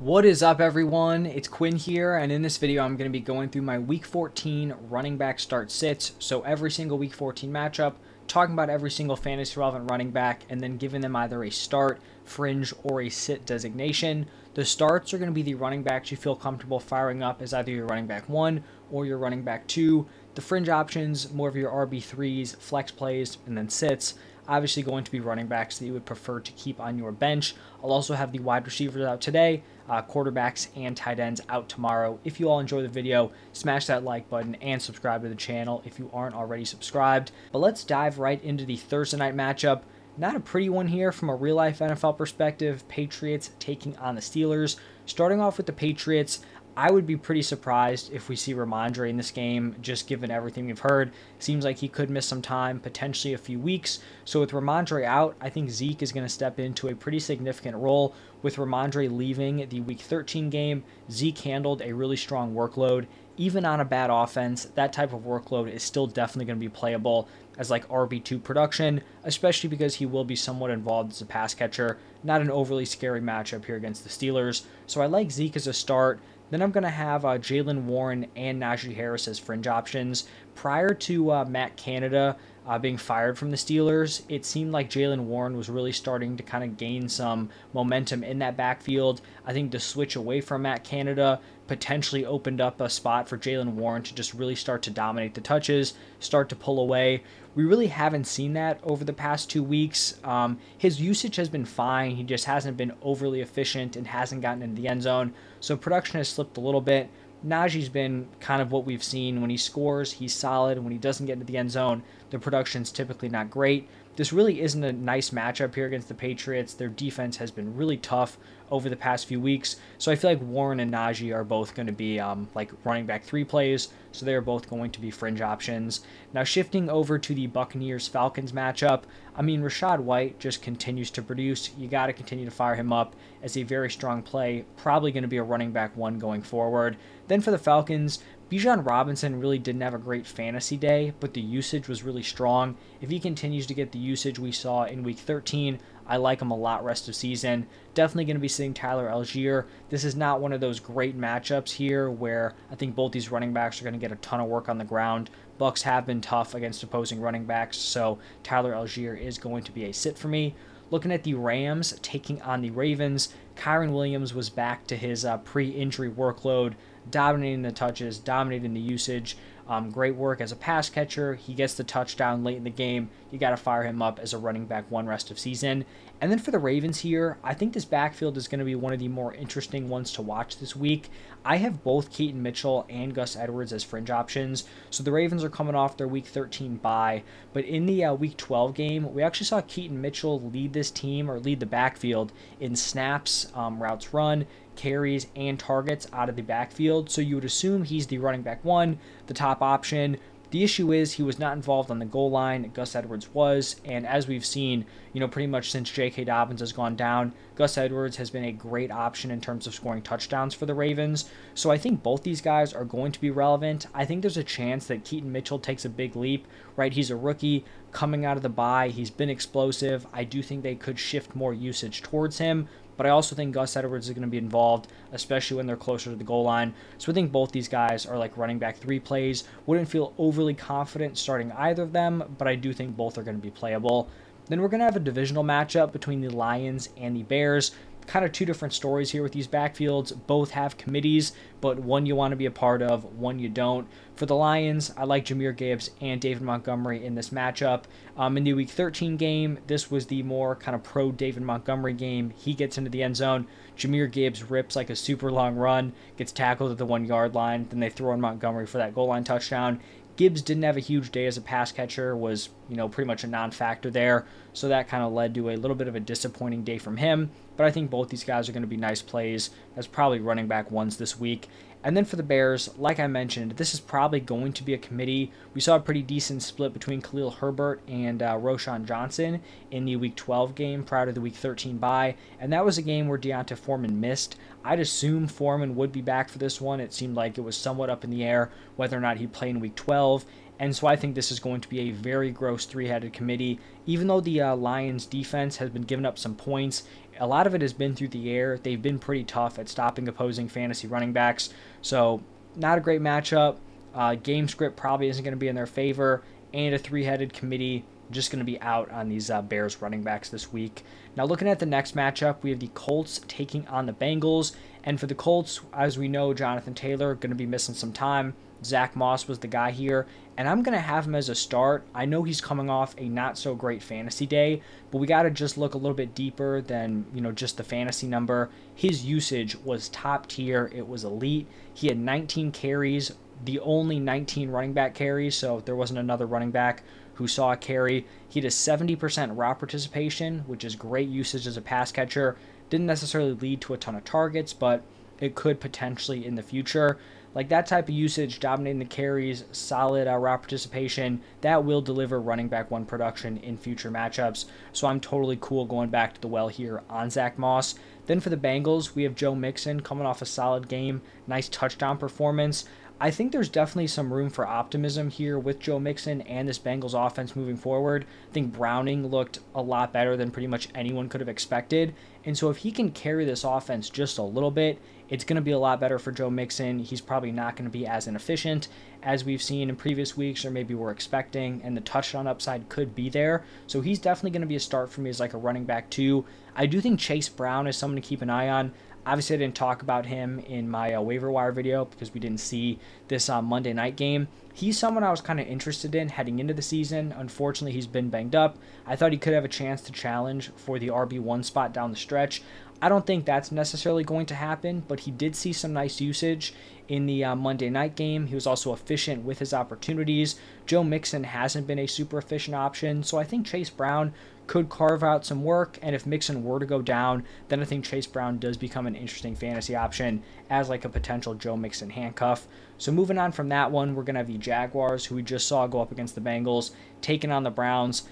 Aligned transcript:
What 0.00 0.24
is 0.24 0.42
up, 0.42 0.62
everyone? 0.62 1.26
It's 1.26 1.46
Quinn 1.46 1.76
here, 1.76 2.16
and 2.16 2.32
in 2.32 2.40
this 2.40 2.56
video, 2.56 2.82
I'm 2.82 2.96
going 2.96 3.10
to 3.10 3.12
be 3.12 3.20
going 3.20 3.50
through 3.50 3.60
my 3.60 3.78
Week 3.78 4.06
14 4.06 4.74
running 4.88 5.18
back 5.18 5.38
start 5.38 5.70
sits. 5.70 6.12
So, 6.18 6.40
every 6.40 6.70
single 6.70 6.96
Week 6.96 7.12
14 7.12 7.52
matchup, 7.52 7.96
talking 8.26 8.54
about 8.54 8.70
every 8.70 8.90
single 8.90 9.14
fantasy 9.14 9.60
relevant 9.60 9.90
running 9.90 10.10
back, 10.10 10.44
and 10.48 10.58
then 10.58 10.78
giving 10.78 11.02
them 11.02 11.16
either 11.16 11.44
a 11.44 11.50
start, 11.50 12.00
fringe, 12.24 12.72
or 12.82 13.02
a 13.02 13.10
sit 13.10 13.44
designation. 13.44 14.24
The 14.54 14.64
starts 14.64 15.12
are 15.12 15.18
going 15.18 15.28
to 15.28 15.34
be 15.34 15.42
the 15.42 15.52
running 15.52 15.82
backs 15.82 16.10
you 16.10 16.16
feel 16.16 16.34
comfortable 16.34 16.80
firing 16.80 17.22
up 17.22 17.42
as 17.42 17.52
either 17.52 17.70
your 17.70 17.84
running 17.84 18.06
back 18.06 18.26
one 18.26 18.64
or 18.90 19.04
your 19.04 19.18
running 19.18 19.42
back 19.42 19.66
two. 19.66 20.06
The 20.34 20.40
fringe 20.40 20.70
options, 20.70 21.30
more 21.30 21.50
of 21.50 21.56
your 21.56 21.70
RB3s, 21.72 22.56
flex 22.56 22.90
plays, 22.90 23.36
and 23.44 23.54
then 23.54 23.68
sits 23.68 24.14
obviously 24.48 24.82
going 24.82 25.04
to 25.04 25.10
be 25.10 25.20
running 25.20 25.46
backs 25.46 25.78
that 25.78 25.86
you 25.86 25.92
would 25.92 26.04
prefer 26.04 26.40
to 26.40 26.52
keep 26.52 26.80
on 26.80 26.98
your 26.98 27.12
bench. 27.12 27.54
I'll 27.82 27.92
also 27.92 28.14
have 28.14 28.32
the 28.32 28.38
wide 28.38 28.66
receivers 28.66 29.04
out 29.04 29.20
today, 29.20 29.62
uh, 29.88 30.02
quarterbacks 30.02 30.68
and 30.76 30.96
tight 30.96 31.18
ends 31.18 31.40
out 31.48 31.68
tomorrow. 31.68 32.18
If 32.24 32.40
you 32.40 32.48
all 32.48 32.60
enjoy 32.60 32.82
the 32.82 32.88
video, 32.88 33.32
smash 33.52 33.86
that 33.86 34.04
like 34.04 34.28
button 34.28 34.54
and 34.56 34.80
subscribe 34.80 35.22
to 35.22 35.28
the 35.28 35.34
channel 35.34 35.82
if 35.84 35.98
you 35.98 36.10
aren't 36.12 36.34
already 36.34 36.64
subscribed. 36.64 37.32
But 37.52 37.60
let's 37.60 37.84
dive 37.84 38.18
right 38.18 38.42
into 38.42 38.64
the 38.64 38.76
Thursday 38.76 39.16
night 39.16 39.36
matchup. 39.36 39.82
Not 40.16 40.36
a 40.36 40.40
pretty 40.40 40.68
one 40.68 40.88
here 40.88 41.12
from 41.12 41.30
a 41.30 41.34
real 41.34 41.56
life 41.56 41.78
NFL 41.78 42.18
perspective. 42.18 42.86
Patriots 42.88 43.50
taking 43.58 43.96
on 43.96 44.16
the 44.16 44.20
Steelers. 44.20 44.76
Starting 45.06 45.40
off 45.40 45.56
with 45.56 45.66
the 45.66 45.72
Patriots, 45.72 46.40
I 46.80 46.90
would 46.90 47.06
be 47.06 47.18
pretty 47.18 47.42
surprised 47.42 48.10
if 48.10 48.30
we 48.30 48.36
see 48.36 48.54
Rhamondre 48.54 49.10
in 49.10 49.18
this 49.18 49.30
game, 49.30 49.76
just 49.82 50.06
given 50.06 50.30
everything 50.30 50.64
we've 50.64 50.78
heard. 50.78 51.12
Seems 51.38 51.62
like 51.62 51.76
he 51.76 51.88
could 51.88 52.08
miss 52.08 52.24
some 52.24 52.40
time, 52.40 52.80
potentially 52.80 53.34
a 53.34 53.38
few 53.38 53.58
weeks. 53.58 54.00
So 54.24 54.40
with 54.40 54.52
Rhamondre 54.52 55.04
out, 55.04 55.36
I 55.42 55.50
think 55.50 55.68
Zeke 55.68 56.00
is 56.00 56.10
going 56.10 56.24
to 56.24 56.32
step 56.32 56.58
into 56.58 56.88
a 56.88 56.94
pretty 56.94 57.20
significant 57.20 57.76
role. 57.76 58.14
With 58.40 58.56
Rhamondre 58.56 59.14
leaving 59.14 59.68
the 59.68 59.82
Week 59.82 60.00
13 60.00 60.48
game, 60.48 60.82
Zeke 61.10 61.40
handled 61.40 61.82
a 61.82 61.92
really 61.92 62.16
strong 62.16 62.54
workload. 62.54 63.04
Even 63.36 63.66
on 63.66 63.80
a 63.80 63.84
bad 63.84 64.08
offense, 64.08 64.64
that 64.74 64.94
type 64.94 65.12
of 65.12 65.20
workload 65.20 65.70
is 65.70 65.82
still 65.82 66.06
definitely 66.06 66.46
going 66.46 66.58
to 66.58 66.64
be 66.64 66.70
playable 66.70 67.28
as 67.58 67.70
like 67.70 67.86
RB2 67.88 68.42
production, 68.42 69.02
especially 69.24 69.68
because 69.68 69.96
he 69.96 70.06
will 70.06 70.24
be 70.24 70.34
somewhat 70.34 70.70
involved 70.70 71.12
as 71.12 71.20
a 71.20 71.26
pass 71.26 71.52
catcher. 71.52 71.98
Not 72.24 72.40
an 72.40 72.50
overly 72.50 72.86
scary 72.86 73.20
matchup 73.20 73.66
here 73.66 73.76
against 73.76 74.02
the 74.02 74.08
Steelers. 74.08 74.62
So 74.86 75.02
I 75.02 75.06
like 75.06 75.30
Zeke 75.30 75.56
as 75.56 75.66
a 75.66 75.74
start. 75.74 76.20
Then 76.50 76.62
I'm 76.62 76.72
going 76.72 76.84
to 76.84 76.90
have 76.90 77.24
uh, 77.24 77.38
Jaylen 77.38 77.84
Warren 77.84 78.26
and 78.36 78.60
Najee 78.60 78.94
Harris 78.94 79.28
as 79.28 79.38
fringe 79.38 79.66
options. 79.66 80.26
Prior 80.54 80.92
to 80.94 81.30
uh, 81.30 81.44
Matt 81.44 81.76
Canada 81.76 82.36
uh, 82.66 82.78
being 82.78 82.96
fired 82.96 83.38
from 83.38 83.50
the 83.50 83.56
Steelers, 83.56 84.22
it 84.28 84.44
seemed 84.44 84.72
like 84.72 84.90
Jaylen 84.90 85.24
Warren 85.24 85.56
was 85.56 85.68
really 85.68 85.92
starting 85.92 86.36
to 86.36 86.42
kind 86.42 86.64
of 86.64 86.76
gain 86.76 87.08
some 87.08 87.50
momentum 87.72 88.22
in 88.22 88.40
that 88.40 88.56
backfield. 88.56 89.22
I 89.46 89.52
think 89.52 89.70
the 89.70 89.80
switch 89.80 90.16
away 90.16 90.40
from 90.40 90.62
Matt 90.62 90.84
Canada 90.84 91.40
potentially 91.70 92.26
opened 92.26 92.60
up 92.60 92.80
a 92.80 92.90
spot 92.90 93.28
for 93.28 93.38
Jaylen 93.38 93.74
Warren 93.74 94.02
to 94.02 94.12
just 94.12 94.34
really 94.34 94.56
start 94.56 94.82
to 94.82 94.90
dominate 94.90 95.34
the 95.34 95.40
touches, 95.40 95.94
start 96.18 96.48
to 96.48 96.56
pull 96.56 96.80
away. 96.80 97.22
We 97.54 97.62
really 97.62 97.86
haven't 97.86 98.26
seen 98.26 98.54
that 98.54 98.80
over 98.82 99.04
the 99.04 99.12
past 99.12 99.48
two 99.48 99.62
weeks. 99.62 100.18
Um, 100.24 100.58
his 100.76 101.00
usage 101.00 101.36
has 101.36 101.48
been 101.48 101.64
fine. 101.64 102.16
He 102.16 102.24
just 102.24 102.46
hasn't 102.46 102.76
been 102.76 102.92
overly 103.02 103.40
efficient 103.40 103.94
and 103.94 104.04
hasn't 104.04 104.42
gotten 104.42 104.62
into 104.62 104.82
the 104.82 104.88
end 104.88 105.02
zone. 105.02 105.32
So 105.60 105.76
production 105.76 106.18
has 106.18 106.28
slipped 106.28 106.56
a 106.56 106.60
little 106.60 106.80
bit. 106.80 107.08
Najee's 107.46 107.88
been 107.88 108.26
kind 108.40 108.60
of 108.60 108.72
what 108.72 108.84
we've 108.84 109.04
seen. 109.04 109.40
When 109.40 109.48
he 109.48 109.56
scores, 109.56 110.10
he's 110.10 110.34
solid. 110.34 110.76
When 110.80 110.90
he 110.92 110.98
doesn't 110.98 111.26
get 111.26 111.34
into 111.34 111.46
the 111.46 111.56
end 111.56 111.70
zone, 111.70 112.02
the 112.30 112.40
production's 112.40 112.90
typically 112.90 113.28
not 113.28 113.48
great. 113.48 113.88
This 114.16 114.32
really 114.32 114.60
isn't 114.60 114.82
a 114.82 114.92
nice 114.92 115.30
matchup 115.30 115.76
here 115.76 115.86
against 115.86 116.08
the 116.08 116.14
Patriots. 116.14 116.74
Their 116.74 116.88
defense 116.88 117.36
has 117.36 117.52
been 117.52 117.76
really 117.76 117.96
tough 117.96 118.38
over 118.70 118.88
the 118.88 118.96
past 118.96 119.26
few 119.26 119.40
weeks. 119.40 119.76
So 119.98 120.12
I 120.12 120.16
feel 120.16 120.30
like 120.30 120.42
Warren 120.42 120.80
and 120.80 120.92
Najee 120.92 121.34
are 121.34 121.44
both 121.44 121.74
going 121.74 121.86
to 121.86 121.92
be 121.92 122.20
um, 122.20 122.48
like 122.54 122.70
running 122.84 123.06
back 123.06 123.24
three 123.24 123.44
plays. 123.44 123.88
So 124.12 124.26
they're 124.26 124.40
both 124.40 124.68
going 124.68 124.90
to 124.92 125.00
be 125.00 125.10
fringe 125.10 125.40
options. 125.40 126.00
Now 126.32 126.44
shifting 126.44 126.90
over 126.90 127.18
to 127.18 127.34
the 127.34 127.46
Buccaneers 127.46 128.08
Falcons 128.08 128.52
matchup, 128.52 129.02
I 129.36 129.42
mean 129.42 129.62
Rachaad 129.62 130.00
White 130.00 130.38
just 130.38 130.62
continues 130.62 131.10
to 131.12 131.22
produce. 131.22 131.70
You 131.78 131.88
got 131.88 132.06
to 132.06 132.12
continue 132.12 132.44
to 132.44 132.50
fire 132.50 132.74
him 132.74 132.92
up 132.92 133.14
as 133.42 133.56
a 133.56 133.62
very 133.62 133.90
strong 133.90 134.22
play. 134.22 134.64
Probably 134.76 135.12
going 135.12 135.22
to 135.22 135.28
be 135.28 135.36
a 135.36 135.42
running 135.42 135.70
back 135.72 135.96
one 135.96 136.18
going 136.18 136.42
forward. 136.42 136.96
Then 137.28 137.40
for 137.40 137.52
the 137.52 137.58
Falcons, 137.58 138.18
Bijan 138.50 138.84
Robinson 138.84 139.38
really 139.38 139.60
didn't 139.60 139.82
have 139.82 139.94
a 139.94 139.98
great 139.98 140.26
fantasy 140.26 140.76
day, 140.76 141.12
but 141.20 141.34
the 141.34 141.40
usage 141.40 141.86
was 141.86 142.02
really 142.02 142.24
strong. 142.24 142.76
If 143.00 143.08
he 143.08 143.20
continues 143.20 143.64
to 143.66 143.74
get 143.74 143.92
the 143.92 143.98
usage 144.00 144.40
we 144.40 144.50
saw 144.50 144.82
in 144.82 145.04
week 145.04 145.18
13, 145.18 145.78
I 146.04 146.16
like 146.16 146.42
him 146.42 146.50
a 146.50 146.56
lot 146.56 146.84
rest 146.84 147.08
of 147.08 147.14
season. 147.14 147.68
Definitely 147.94 148.24
going 148.24 148.38
to 148.38 148.40
be 148.40 148.48
sitting 148.48 148.74
Tyler 148.74 149.08
Allgeier. 149.08 149.66
This 149.88 150.02
is 150.02 150.16
not 150.16 150.40
one 150.40 150.52
of 150.52 150.60
those 150.60 150.80
great 150.80 151.16
matchups 151.16 151.70
here 151.70 152.10
where 152.10 152.56
I 152.72 152.74
think 152.74 152.96
both 152.96 153.12
these 153.12 153.30
running 153.30 153.52
backs 153.52 153.80
are 153.80 153.84
going 153.84 153.94
to 153.94 154.00
get 154.00 154.10
a 154.10 154.16
ton 154.16 154.40
of 154.40 154.48
work 154.48 154.68
on 154.68 154.78
the 154.78 154.84
ground. 154.84 155.30
Bucks 155.56 155.82
have 155.82 156.04
been 156.04 156.20
tough 156.20 156.52
against 156.52 156.82
opposing 156.82 157.20
running 157.20 157.44
backs, 157.44 157.78
so 157.78 158.18
Tyler 158.42 158.72
Allgeier 158.72 159.16
is 159.16 159.38
going 159.38 159.62
to 159.62 159.70
be 159.70 159.84
a 159.84 159.92
sit 159.92 160.18
for 160.18 160.26
me. 160.26 160.56
Looking 160.90 161.12
at 161.12 161.22
the 161.22 161.34
Rams 161.34 161.96
taking 162.02 162.42
on 162.42 162.62
the 162.62 162.70
Ravens, 162.70 163.32
Kyren 163.54 163.92
Williams 163.92 164.34
was 164.34 164.50
back 164.50 164.88
to 164.88 164.96
his 164.96 165.24
uh, 165.24 165.38
pre 165.38 165.68
injury 165.68 166.10
workload 166.10 166.74
dominating 167.08 167.62
the 167.62 167.72
touches, 167.72 168.18
dominating 168.18 168.74
the 168.74 168.80
usage. 168.80 169.36
Um, 169.68 169.90
great 169.90 170.16
work 170.16 170.40
as 170.40 170.50
a 170.50 170.56
pass 170.56 170.90
catcher. 170.90 171.34
He 171.36 171.54
gets 171.54 171.74
the 171.74 171.84
touchdown 171.84 172.42
late 172.42 172.56
in 172.56 172.64
the 172.64 172.70
game. 172.70 173.08
You 173.30 173.38
got 173.38 173.50
to 173.50 173.56
fire 173.56 173.84
him 173.84 174.02
up 174.02 174.18
as 174.18 174.32
a 174.32 174.38
running 174.38 174.66
back 174.66 174.90
one 174.90 175.06
rest 175.06 175.30
of 175.30 175.38
season. 175.38 175.84
And 176.20 176.30
then 176.30 176.38
for 176.38 176.50
the 176.50 176.58
Ravens 176.58 177.00
here, 177.00 177.38
I 177.42 177.54
think 177.54 177.72
this 177.72 177.84
backfield 177.84 178.36
is 178.36 178.48
going 178.48 178.58
to 178.58 178.64
be 178.64 178.74
one 178.74 178.92
of 178.92 178.98
the 178.98 179.08
more 179.08 179.34
interesting 179.34 179.88
ones 179.88 180.12
to 180.12 180.22
watch 180.22 180.58
this 180.58 180.76
week. 180.76 181.08
I 181.44 181.56
have 181.56 181.82
both 181.82 182.12
Keaton 182.12 182.42
Mitchell 182.42 182.84
and 182.90 183.14
Gus 183.14 183.36
Edwards 183.36 183.72
as 183.72 183.82
fringe 183.82 184.10
options. 184.10 184.64
So 184.90 185.02
the 185.02 185.12
Ravens 185.12 185.42
are 185.42 185.50
coming 185.50 185.74
off 185.74 185.96
their 185.96 186.08
Week 186.08 186.26
13 186.26 186.76
bye, 186.76 187.22
but 187.52 187.64
in 187.64 187.86
the 187.86 188.04
uh, 188.04 188.14
Week 188.14 188.36
12 188.36 188.74
game, 188.74 189.14
we 189.14 189.22
actually 189.22 189.46
saw 189.46 189.62
Keaton 189.62 190.00
Mitchell 190.00 190.40
lead 190.40 190.72
this 190.72 190.90
team 190.90 191.30
or 191.30 191.40
lead 191.40 191.60
the 191.60 191.66
backfield 191.66 192.32
in 192.58 192.76
snaps, 192.76 193.50
um, 193.54 193.82
routes 193.82 194.12
run, 194.12 194.46
carries, 194.76 195.26
and 195.36 195.58
targets 195.58 196.06
out 196.12 196.28
of 196.28 196.36
the 196.36 196.42
backfield. 196.42 197.10
So 197.10 197.20
you 197.20 197.34
would 197.36 197.44
assume 197.44 197.84
he's 197.84 198.06
the 198.06 198.18
running 198.18 198.42
back 198.42 198.64
one, 198.64 198.98
the 199.26 199.34
top 199.34 199.62
option. 199.62 200.18
The 200.50 200.64
issue 200.64 200.92
is 200.92 201.12
he 201.12 201.22
was 201.22 201.38
not 201.38 201.54
involved 201.54 201.90
on 201.90 202.00
the 202.00 202.04
goal 202.04 202.30
line. 202.30 202.70
Gus 202.74 202.96
Edwards 202.96 203.32
was, 203.32 203.76
and 203.84 204.04
as 204.04 204.26
we've 204.26 204.44
seen, 204.44 204.84
you 205.12 205.20
know, 205.20 205.28
pretty 205.28 205.46
much 205.46 205.70
since 205.70 205.90
J.K. 205.90 206.24
Dobbins 206.24 206.60
has 206.60 206.72
gone 206.72 206.96
down, 206.96 207.32
Gus 207.54 207.78
Edwards 207.78 208.16
has 208.16 208.30
been 208.30 208.44
a 208.44 208.52
great 208.52 208.90
option 208.90 209.30
in 209.30 209.40
terms 209.40 209.68
of 209.68 209.74
scoring 209.74 210.02
touchdowns 210.02 210.52
for 210.52 210.66
the 210.66 210.74
Ravens. 210.74 211.30
So 211.54 211.70
I 211.70 211.78
think 211.78 212.02
both 212.02 212.24
these 212.24 212.40
guys 212.40 212.72
are 212.72 212.84
going 212.84 213.12
to 213.12 213.20
be 213.20 213.30
relevant. 213.30 213.86
I 213.94 214.04
think 214.04 214.22
there's 214.22 214.36
a 214.36 214.44
chance 214.44 214.86
that 214.86 215.04
Keaton 215.04 215.30
Mitchell 215.30 215.60
takes 215.60 215.84
a 215.84 215.88
big 215.88 216.16
leap, 216.16 216.48
right? 216.74 216.92
He's 216.92 217.10
a 217.10 217.16
rookie 217.16 217.64
coming 217.92 218.24
out 218.24 218.36
of 218.36 218.42
the 218.42 218.48
bye. 218.48 218.88
He's 218.88 219.10
been 219.10 219.30
explosive. 219.30 220.06
I 220.12 220.24
do 220.24 220.42
think 220.42 220.62
they 220.62 220.74
could 220.74 220.98
shift 220.98 221.36
more 221.36 221.54
usage 221.54 222.02
towards 222.02 222.38
him 222.38 222.68
but 223.00 223.06
I 223.06 223.10
also 223.12 223.34
think 223.34 223.54
Gus 223.54 223.78
Edwards 223.78 224.08
is 224.08 224.12
going 224.12 224.26
to 224.26 224.28
be 224.28 224.36
involved, 224.36 224.88
especially 225.12 225.56
when 225.56 225.66
they're 225.66 225.74
closer 225.74 226.10
to 226.10 226.16
the 226.16 226.22
goal 226.22 226.42
line. 226.42 226.74
So 226.98 227.10
I 227.10 227.14
think 227.14 227.32
both 227.32 227.50
these 227.50 227.66
guys 227.66 228.04
are 228.04 228.18
like 228.18 228.36
running 228.36 228.58
back 228.58 228.76
three 228.76 229.00
plays. 229.00 229.44
Wouldn't 229.64 229.88
feel 229.88 230.12
overly 230.18 230.52
confident 230.52 231.16
starting 231.16 231.50
either 231.52 231.82
of 231.82 231.94
them, 231.94 232.22
but 232.36 232.46
I 232.46 232.56
do 232.56 232.74
think 232.74 232.98
both 232.98 233.16
are 233.16 233.22
going 233.22 233.38
to 233.38 233.42
be 233.42 233.50
playable. 233.50 234.10
Then 234.48 234.60
we're 234.60 234.68
going 234.68 234.80
to 234.80 234.84
have 234.84 234.96
a 234.96 235.00
divisional 235.00 235.42
matchup 235.42 235.92
between 235.92 236.20
the 236.20 236.28
Lions 236.28 236.90
and 236.98 237.16
the 237.16 237.22
Bears 237.22 237.70
kind 238.06 238.24
of 238.24 238.32
two 238.32 238.44
different 238.44 238.74
stories 238.74 239.10
here 239.10 239.22
with 239.22 239.32
these 239.32 239.48
backfields. 239.48 240.12
Both 240.26 240.50
have 240.52 240.76
committees, 240.76 241.32
but 241.60 241.78
one 241.78 242.06
you 242.06 242.16
want 242.16 242.32
to 242.32 242.36
be 242.36 242.46
a 242.46 242.50
part 242.50 242.82
of, 242.82 243.04
one 243.16 243.38
you 243.38 243.48
don't. 243.48 243.86
For 244.16 244.26
the 244.26 244.34
Lions, 244.34 244.92
I 244.96 245.04
like 245.04 245.24
Jahmyr 245.24 245.56
Gibbs 245.56 245.90
and 246.00 246.20
David 246.20 246.42
Montgomery 246.42 247.04
in 247.04 247.14
this 247.14 247.30
matchup. 247.30 247.84
Um, 248.16 248.36
in 248.36 248.44
the 248.44 248.52
Week 248.52 248.68
13 248.68 249.16
game, 249.16 249.58
this 249.66 249.90
was 249.90 250.06
the 250.06 250.22
more 250.22 250.56
kind 250.56 250.74
of 250.74 250.82
pro 250.82 251.10
David 251.10 251.42
Montgomery 251.42 251.94
game. 251.94 252.30
He 252.36 252.52
gets 252.52 252.76
into 252.76 252.90
the 252.90 253.02
end 253.02 253.16
zone. 253.16 253.46
Jahmyr 253.78 254.10
Gibbs 254.10 254.50
rips 254.50 254.76
like 254.76 254.90
a 254.90 254.96
super 254.96 255.32
long 255.32 255.56
run, 255.56 255.94
gets 256.16 256.32
tackled 256.32 256.70
at 256.70 256.78
the 256.78 256.84
one 256.84 257.06
yard 257.06 257.34
line. 257.34 257.66
Then 257.70 257.80
they 257.80 257.88
throw 257.88 258.12
in 258.12 258.20
Montgomery 258.20 258.66
for 258.66 258.78
that 258.78 258.94
goal 258.94 259.06
line 259.06 259.24
touchdown. 259.24 259.80
Gibbs 260.20 260.42
didn't 260.42 260.64
have 260.64 260.76
a 260.76 260.80
huge 260.80 261.12
day 261.12 261.24
as 261.24 261.38
a 261.38 261.40
pass 261.40 261.72
catcher, 261.72 262.14
was, 262.14 262.50
you 262.68 262.76
know, 262.76 262.90
pretty 262.90 263.06
much 263.06 263.24
a 263.24 263.26
non 263.26 263.50
factor 263.50 263.88
there. 263.88 264.26
So 264.52 264.68
that 264.68 264.86
kind 264.86 265.02
of 265.02 265.12
led 265.12 265.34
to 265.34 265.48
a 265.48 265.56
little 265.56 265.74
bit 265.74 265.88
of 265.88 265.94
a 265.94 266.00
disappointing 266.00 266.62
day 266.62 266.76
from 266.76 266.98
him. 266.98 267.30
But 267.56 267.64
I 267.64 267.70
think 267.70 267.88
both 267.88 268.10
these 268.10 268.22
guys 268.22 268.46
are 268.46 268.52
going 268.52 268.62
to 268.62 268.68
be 268.68 268.76
nice 268.76 269.00
plays 269.00 269.48
as 269.76 269.86
probably 269.86 270.20
running 270.20 270.46
back 270.46 270.70
ones 270.70 270.98
this 270.98 271.18
week. 271.18 271.48
And 271.82 271.96
then 271.96 272.04
for 272.04 272.16
the 272.16 272.22
Bears, 272.22 272.68
like 272.76 273.00
I 273.00 273.06
mentioned, 273.06 273.52
this 273.52 273.72
is 273.72 273.80
probably 273.80 274.20
going 274.20 274.52
to 274.52 274.62
be 274.62 274.74
a 274.74 274.78
committee. 274.78 275.32
We 275.54 275.62
saw 275.62 275.76
a 275.76 275.80
pretty 275.80 276.02
decent 276.02 276.42
split 276.42 276.74
between 276.74 277.00
Khalil 277.00 277.30
Herbert 277.30 277.80
and 277.88 278.22
uh, 278.22 278.36
Roschon 278.36 278.84
Johnson 278.84 279.40
in 279.70 279.86
the 279.86 279.96
Week 279.96 280.14
12 280.14 280.54
game 280.54 280.84
prior 280.84 281.06
to 281.06 281.12
the 281.12 281.22
Week 281.22 281.34
13 281.34 281.78
bye, 281.78 282.16
and 282.38 282.52
that 282.52 282.66
was 282.66 282.76
a 282.76 282.82
game 282.82 283.08
where 283.08 283.16
D'Onta 283.16 283.56
Foreman 283.56 283.98
missed. 283.98 284.36
I'd 284.62 284.80
assume 284.80 285.26
Foreman 285.26 285.74
would 285.76 285.90
be 285.90 286.02
back 286.02 286.28
for 286.28 286.36
this 286.36 286.60
one. 286.60 286.80
It 286.80 286.92
seemed 286.92 287.16
like 287.16 287.38
it 287.38 287.42
was 287.42 287.56
somewhat 287.56 287.88
up 287.88 288.04
in 288.04 288.10
the 288.10 288.24
air 288.24 288.50
whether 288.76 288.96
or 288.96 289.00
not 289.00 289.16
he'd 289.16 289.32
play 289.32 289.48
in 289.48 289.60
Week 289.60 289.74
12. 289.74 290.26
And 290.60 290.76
so 290.76 290.86
I 290.86 290.94
think 290.94 291.14
this 291.14 291.32
is 291.32 291.40
going 291.40 291.62
to 291.62 291.68
be 291.70 291.80
a 291.80 291.90
very 291.90 292.30
gross 292.30 292.66
three 292.66 292.86
headed 292.86 293.14
committee. 293.14 293.58
Even 293.86 294.06
though 294.06 294.20
the 294.20 294.42
uh, 294.42 294.54
Lions 294.54 295.06
defense 295.06 295.56
has 295.56 295.70
been 295.70 295.82
giving 295.82 296.04
up 296.04 296.18
some 296.18 296.34
points, 296.34 296.82
a 297.20 297.26
lot 297.26 297.46
of 297.46 297.54
it 297.54 297.60
has 297.60 297.72
been 297.72 297.94
through 297.94 298.08
the 298.08 298.30
air. 298.30 298.58
They've 298.58 298.80
been 298.80 298.98
pretty 298.98 299.24
tough 299.24 299.58
at 299.58 299.68
stopping 299.68 300.08
opposing 300.08 300.48
fantasy 300.48 300.88
running 300.88 301.12
backs. 301.12 301.50
So, 301.82 302.22
not 302.56 302.78
a 302.78 302.80
great 302.80 303.00
matchup. 303.00 303.56
Uh, 303.94 304.14
game 304.14 304.48
script 304.48 304.76
probably 304.76 305.08
isn't 305.08 305.22
going 305.22 305.32
to 305.32 305.38
be 305.38 305.48
in 305.48 305.54
their 305.54 305.66
favor. 305.66 306.22
And 306.52 306.74
a 306.74 306.78
three 306.78 307.04
headed 307.04 307.32
committee 307.32 307.84
just 308.10 308.30
going 308.30 308.40
to 308.40 308.44
be 308.44 308.60
out 308.60 308.90
on 308.90 309.08
these 309.08 309.30
uh, 309.30 309.42
Bears 309.42 309.80
running 309.80 310.02
backs 310.02 310.28
this 310.28 310.52
week. 310.52 310.84
Now, 311.16 311.24
looking 311.24 311.48
at 311.48 311.58
the 311.58 311.66
next 311.66 311.94
matchup, 311.94 312.42
we 312.42 312.50
have 312.50 312.60
the 312.60 312.70
Colts 312.74 313.20
taking 313.28 313.66
on 313.68 313.86
the 313.86 313.92
Bengals. 313.92 314.52
And 314.84 314.98
for 314.98 315.06
the 315.06 315.14
Colts, 315.14 315.60
as 315.72 315.98
we 315.98 316.08
know, 316.08 316.32
Jonathan 316.32 316.74
Taylor 316.74 317.14
going 317.14 317.30
to 317.30 317.36
be 317.36 317.46
missing 317.46 317.74
some 317.74 317.92
time. 317.92 318.34
Zach 318.64 318.94
Moss 318.94 319.26
was 319.26 319.38
the 319.38 319.46
guy 319.46 319.70
here, 319.70 320.06
and 320.36 320.48
I'm 320.48 320.62
going 320.62 320.74
to 320.74 320.80
have 320.80 321.06
him 321.06 321.14
as 321.14 321.28
a 321.28 321.34
start. 321.34 321.86
I 321.94 322.04
know 322.04 322.22
he's 322.22 322.40
coming 322.40 322.68
off 322.68 322.94
a 322.98 323.08
not 323.08 323.38
so 323.38 323.54
great 323.54 323.82
fantasy 323.82 324.26
day, 324.26 324.60
but 324.90 324.98
we 324.98 325.06
got 325.06 325.22
to 325.22 325.30
just 325.30 325.56
look 325.56 325.74
a 325.74 325.78
little 325.78 325.96
bit 325.96 326.14
deeper 326.14 326.60
than, 326.60 327.06
you 327.14 327.20
know, 327.20 327.32
just 327.32 327.56
the 327.56 327.64
fantasy 327.64 328.06
number. 328.06 328.50
His 328.74 329.04
usage 329.04 329.56
was 329.56 329.88
top 329.88 330.26
tier, 330.26 330.70
it 330.74 330.86
was 330.86 331.04
elite. 331.04 331.46
He 331.72 331.88
had 331.88 331.98
19 331.98 332.52
carries, 332.52 333.12
the 333.44 333.60
only 333.60 333.98
19 333.98 334.50
running 334.50 334.74
back 334.74 334.94
carries, 334.94 335.34
so 335.36 335.60
there 335.60 335.76
wasn't 335.76 335.98
another 335.98 336.26
running 336.26 336.50
back 336.50 336.82
who 337.14 337.28
saw 337.28 337.52
a 337.52 337.56
carry. 337.56 338.06
He 338.28 338.40
had 338.40 338.46
a 338.46 338.48
70% 338.48 339.36
route 339.36 339.58
participation, 339.58 340.40
which 340.46 340.64
is 340.64 340.76
great 340.76 341.08
usage 341.08 341.46
as 341.46 341.56
a 341.56 341.62
pass 341.62 341.92
catcher. 341.92 342.36
Didn't 342.68 342.86
necessarily 342.86 343.32
lead 343.32 343.60
to 343.62 343.74
a 343.74 343.78
ton 343.78 343.96
of 343.96 344.04
targets, 344.04 344.52
but 344.52 344.82
it 345.20 345.34
could 345.34 345.60
potentially 345.60 346.24
in 346.24 346.34
the 346.34 346.42
future. 346.42 346.98
Like 347.32 347.48
that 347.50 347.66
type 347.66 347.88
of 347.88 347.94
usage, 347.94 348.40
dominating 348.40 348.80
the 348.80 348.84
carries, 348.84 349.44
solid 349.52 350.08
uh, 350.08 350.16
route 350.16 350.42
participation, 350.42 351.20
that 351.42 351.64
will 351.64 351.80
deliver 351.80 352.20
running 352.20 352.48
back 352.48 352.70
one 352.70 352.84
production 352.84 353.36
in 353.38 353.56
future 353.56 353.90
matchups. 353.90 354.46
So 354.72 354.88
I'm 354.88 354.98
totally 354.98 355.38
cool 355.40 355.64
going 355.64 355.90
back 355.90 356.14
to 356.14 356.20
the 356.20 356.26
well 356.26 356.48
here 356.48 356.82
on 356.90 357.08
Zach 357.08 357.38
Moss. 357.38 357.76
Then 358.06 358.18
for 358.18 358.30
the 358.30 358.36
Bengals, 358.36 358.96
we 358.96 359.04
have 359.04 359.14
Joe 359.14 359.36
Mixon 359.36 359.80
coming 359.80 360.06
off 360.06 360.22
a 360.22 360.26
solid 360.26 360.66
game, 360.66 361.02
nice 361.28 361.48
touchdown 361.48 361.98
performance. 361.98 362.64
I 363.02 363.10
think 363.10 363.32
there's 363.32 363.48
definitely 363.48 363.86
some 363.86 364.12
room 364.12 364.28
for 364.28 364.46
optimism 364.46 365.08
here 365.08 365.38
with 365.38 365.58
Joe 365.58 365.78
Mixon 365.78 366.20
and 366.22 366.46
this 366.46 366.58
Bengals 366.58 366.92
offense 366.92 367.34
moving 367.34 367.56
forward. 367.56 368.04
I 368.28 368.32
think 368.34 368.52
Browning 368.52 369.06
looked 369.06 369.38
a 369.54 369.62
lot 369.62 369.90
better 369.90 370.18
than 370.18 370.30
pretty 370.30 370.48
much 370.48 370.68
anyone 370.74 371.08
could 371.08 371.22
have 371.22 371.28
expected. 371.28 371.94
And 372.26 372.36
so 372.36 372.50
if 372.50 372.58
he 372.58 372.70
can 372.70 372.90
carry 372.90 373.24
this 373.24 373.42
offense 373.42 373.88
just 373.88 374.18
a 374.18 374.22
little 374.22 374.50
bit, 374.50 374.78
it's 375.08 375.24
going 375.24 375.36
to 375.36 375.42
be 375.42 375.50
a 375.50 375.58
lot 375.58 375.80
better 375.80 375.98
for 375.98 376.12
Joe 376.12 376.28
Mixon. 376.28 376.78
He's 376.78 377.00
probably 377.00 377.32
not 377.32 377.56
going 377.56 377.64
to 377.64 377.72
be 377.72 377.86
as 377.86 378.06
inefficient 378.06 378.68
as 379.02 379.24
we've 379.24 379.42
seen 379.42 379.70
in 379.70 379.76
previous 379.76 380.14
weeks 380.14 380.44
or 380.44 380.50
maybe 380.50 380.74
we're 380.74 380.90
expecting, 380.90 381.62
and 381.64 381.74
the 381.74 381.80
touchdown 381.80 382.26
upside 382.26 382.68
could 382.68 382.94
be 382.94 383.08
there. 383.08 383.44
So 383.66 383.80
he's 383.80 383.98
definitely 383.98 384.32
going 384.32 384.42
to 384.42 384.46
be 384.46 384.56
a 384.56 384.60
start 384.60 384.90
for 384.90 385.00
me 385.00 385.08
as 385.08 385.20
like 385.20 385.32
a 385.32 385.38
running 385.38 385.64
back 385.64 385.88
too. 385.88 386.26
I 386.54 386.66
do 386.66 386.82
think 386.82 387.00
Chase 387.00 387.30
Brown 387.30 387.66
is 387.66 387.76
someone 387.76 388.00
to 388.00 388.06
keep 388.06 388.20
an 388.20 388.28
eye 388.28 388.50
on. 388.50 388.72
Obviously, 389.10 389.34
I 389.34 389.38
didn't 389.40 389.56
talk 389.56 389.82
about 389.82 390.06
him 390.06 390.38
in 390.38 390.70
my 390.70 390.94
uh, 390.94 391.00
waiver 391.00 391.32
wire 391.32 391.50
video 391.50 391.84
because 391.84 392.14
we 392.14 392.20
didn't 392.20 392.38
see 392.38 392.78
this 393.08 393.28
uh, 393.28 393.42
Monday 393.42 393.72
night 393.72 393.96
game. 393.96 394.28
He's 394.54 394.78
someone 394.78 395.02
I 395.02 395.10
was 395.10 395.20
kind 395.20 395.40
of 395.40 395.48
interested 395.48 395.96
in 395.96 396.10
heading 396.10 396.38
into 396.38 396.54
the 396.54 396.62
season. 396.62 397.12
Unfortunately, 397.18 397.72
he's 397.72 397.88
been 397.88 398.08
banged 398.08 398.36
up. 398.36 398.56
I 398.86 398.94
thought 398.94 399.10
he 399.10 399.18
could 399.18 399.32
have 399.32 399.44
a 399.44 399.48
chance 399.48 399.82
to 399.82 399.92
challenge 399.92 400.52
for 400.54 400.78
the 400.78 400.90
RB1 400.90 401.44
spot 401.44 401.72
down 401.74 401.90
the 401.90 401.96
stretch. 401.96 402.40
I 402.80 402.88
don't 402.88 403.04
think 403.04 403.24
that's 403.24 403.50
necessarily 403.50 404.04
going 404.04 404.26
to 404.26 404.36
happen, 404.36 404.84
but 404.86 405.00
he 405.00 405.10
did 405.10 405.34
see 405.34 405.52
some 405.52 405.72
nice 405.72 406.00
usage 406.00 406.54
in 406.86 407.06
the 407.06 407.24
uh, 407.24 407.34
Monday 407.34 407.68
night 407.68 407.96
game. 407.96 408.28
He 408.28 408.36
was 408.36 408.46
also 408.46 408.72
efficient 408.72 409.24
with 409.24 409.40
his 409.40 409.52
opportunities. 409.52 410.36
Joe 410.66 410.84
Mixon 410.84 411.24
hasn't 411.24 411.66
been 411.66 411.80
a 411.80 411.88
super 411.88 412.16
efficient 412.16 412.54
option, 412.54 413.02
so 413.02 413.18
I 413.18 413.24
think 413.24 413.44
Chase 413.44 413.70
Brown 413.70 414.14
could 414.50 414.68
carve 414.68 415.04
out 415.04 415.24
some 415.24 415.44
work. 415.44 415.78
And 415.80 415.94
if 415.94 416.04
Mixon 416.04 416.42
were 416.42 416.58
to 416.58 416.66
go 416.66 416.82
down, 416.82 417.22
then 417.46 417.60
I 417.60 417.64
think 417.64 417.84
Chase 417.84 418.08
Brown 418.08 418.40
does 418.40 418.56
become 418.56 418.88
an 418.88 418.96
interesting 418.96 419.36
fantasy 419.36 419.76
option 419.76 420.24
as 420.50 420.68
like 420.68 420.84
a 420.84 420.88
potential 420.88 421.34
Joe 421.34 421.56
Mixon 421.56 421.90
handcuff. 421.90 422.48
So 422.76 422.90
moving 422.90 423.16
on 423.16 423.30
from 423.30 423.48
that 423.50 423.70
one, 423.70 423.94
we're 423.94 424.02
gonna 424.02 424.18
have 424.18 424.26
the 424.26 424.38
Jaguars, 424.38 425.04
who 425.04 425.14
we 425.14 425.22
just 425.22 425.46
saw 425.46 425.68
go 425.68 425.80
up 425.80 425.92
against 425.92 426.16
the 426.16 426.20
Bengals, 426.20 426.72
taking 427.00 427.30
on 427.30 427.44
the 427.44 427.50
Browns. 427.50 428.08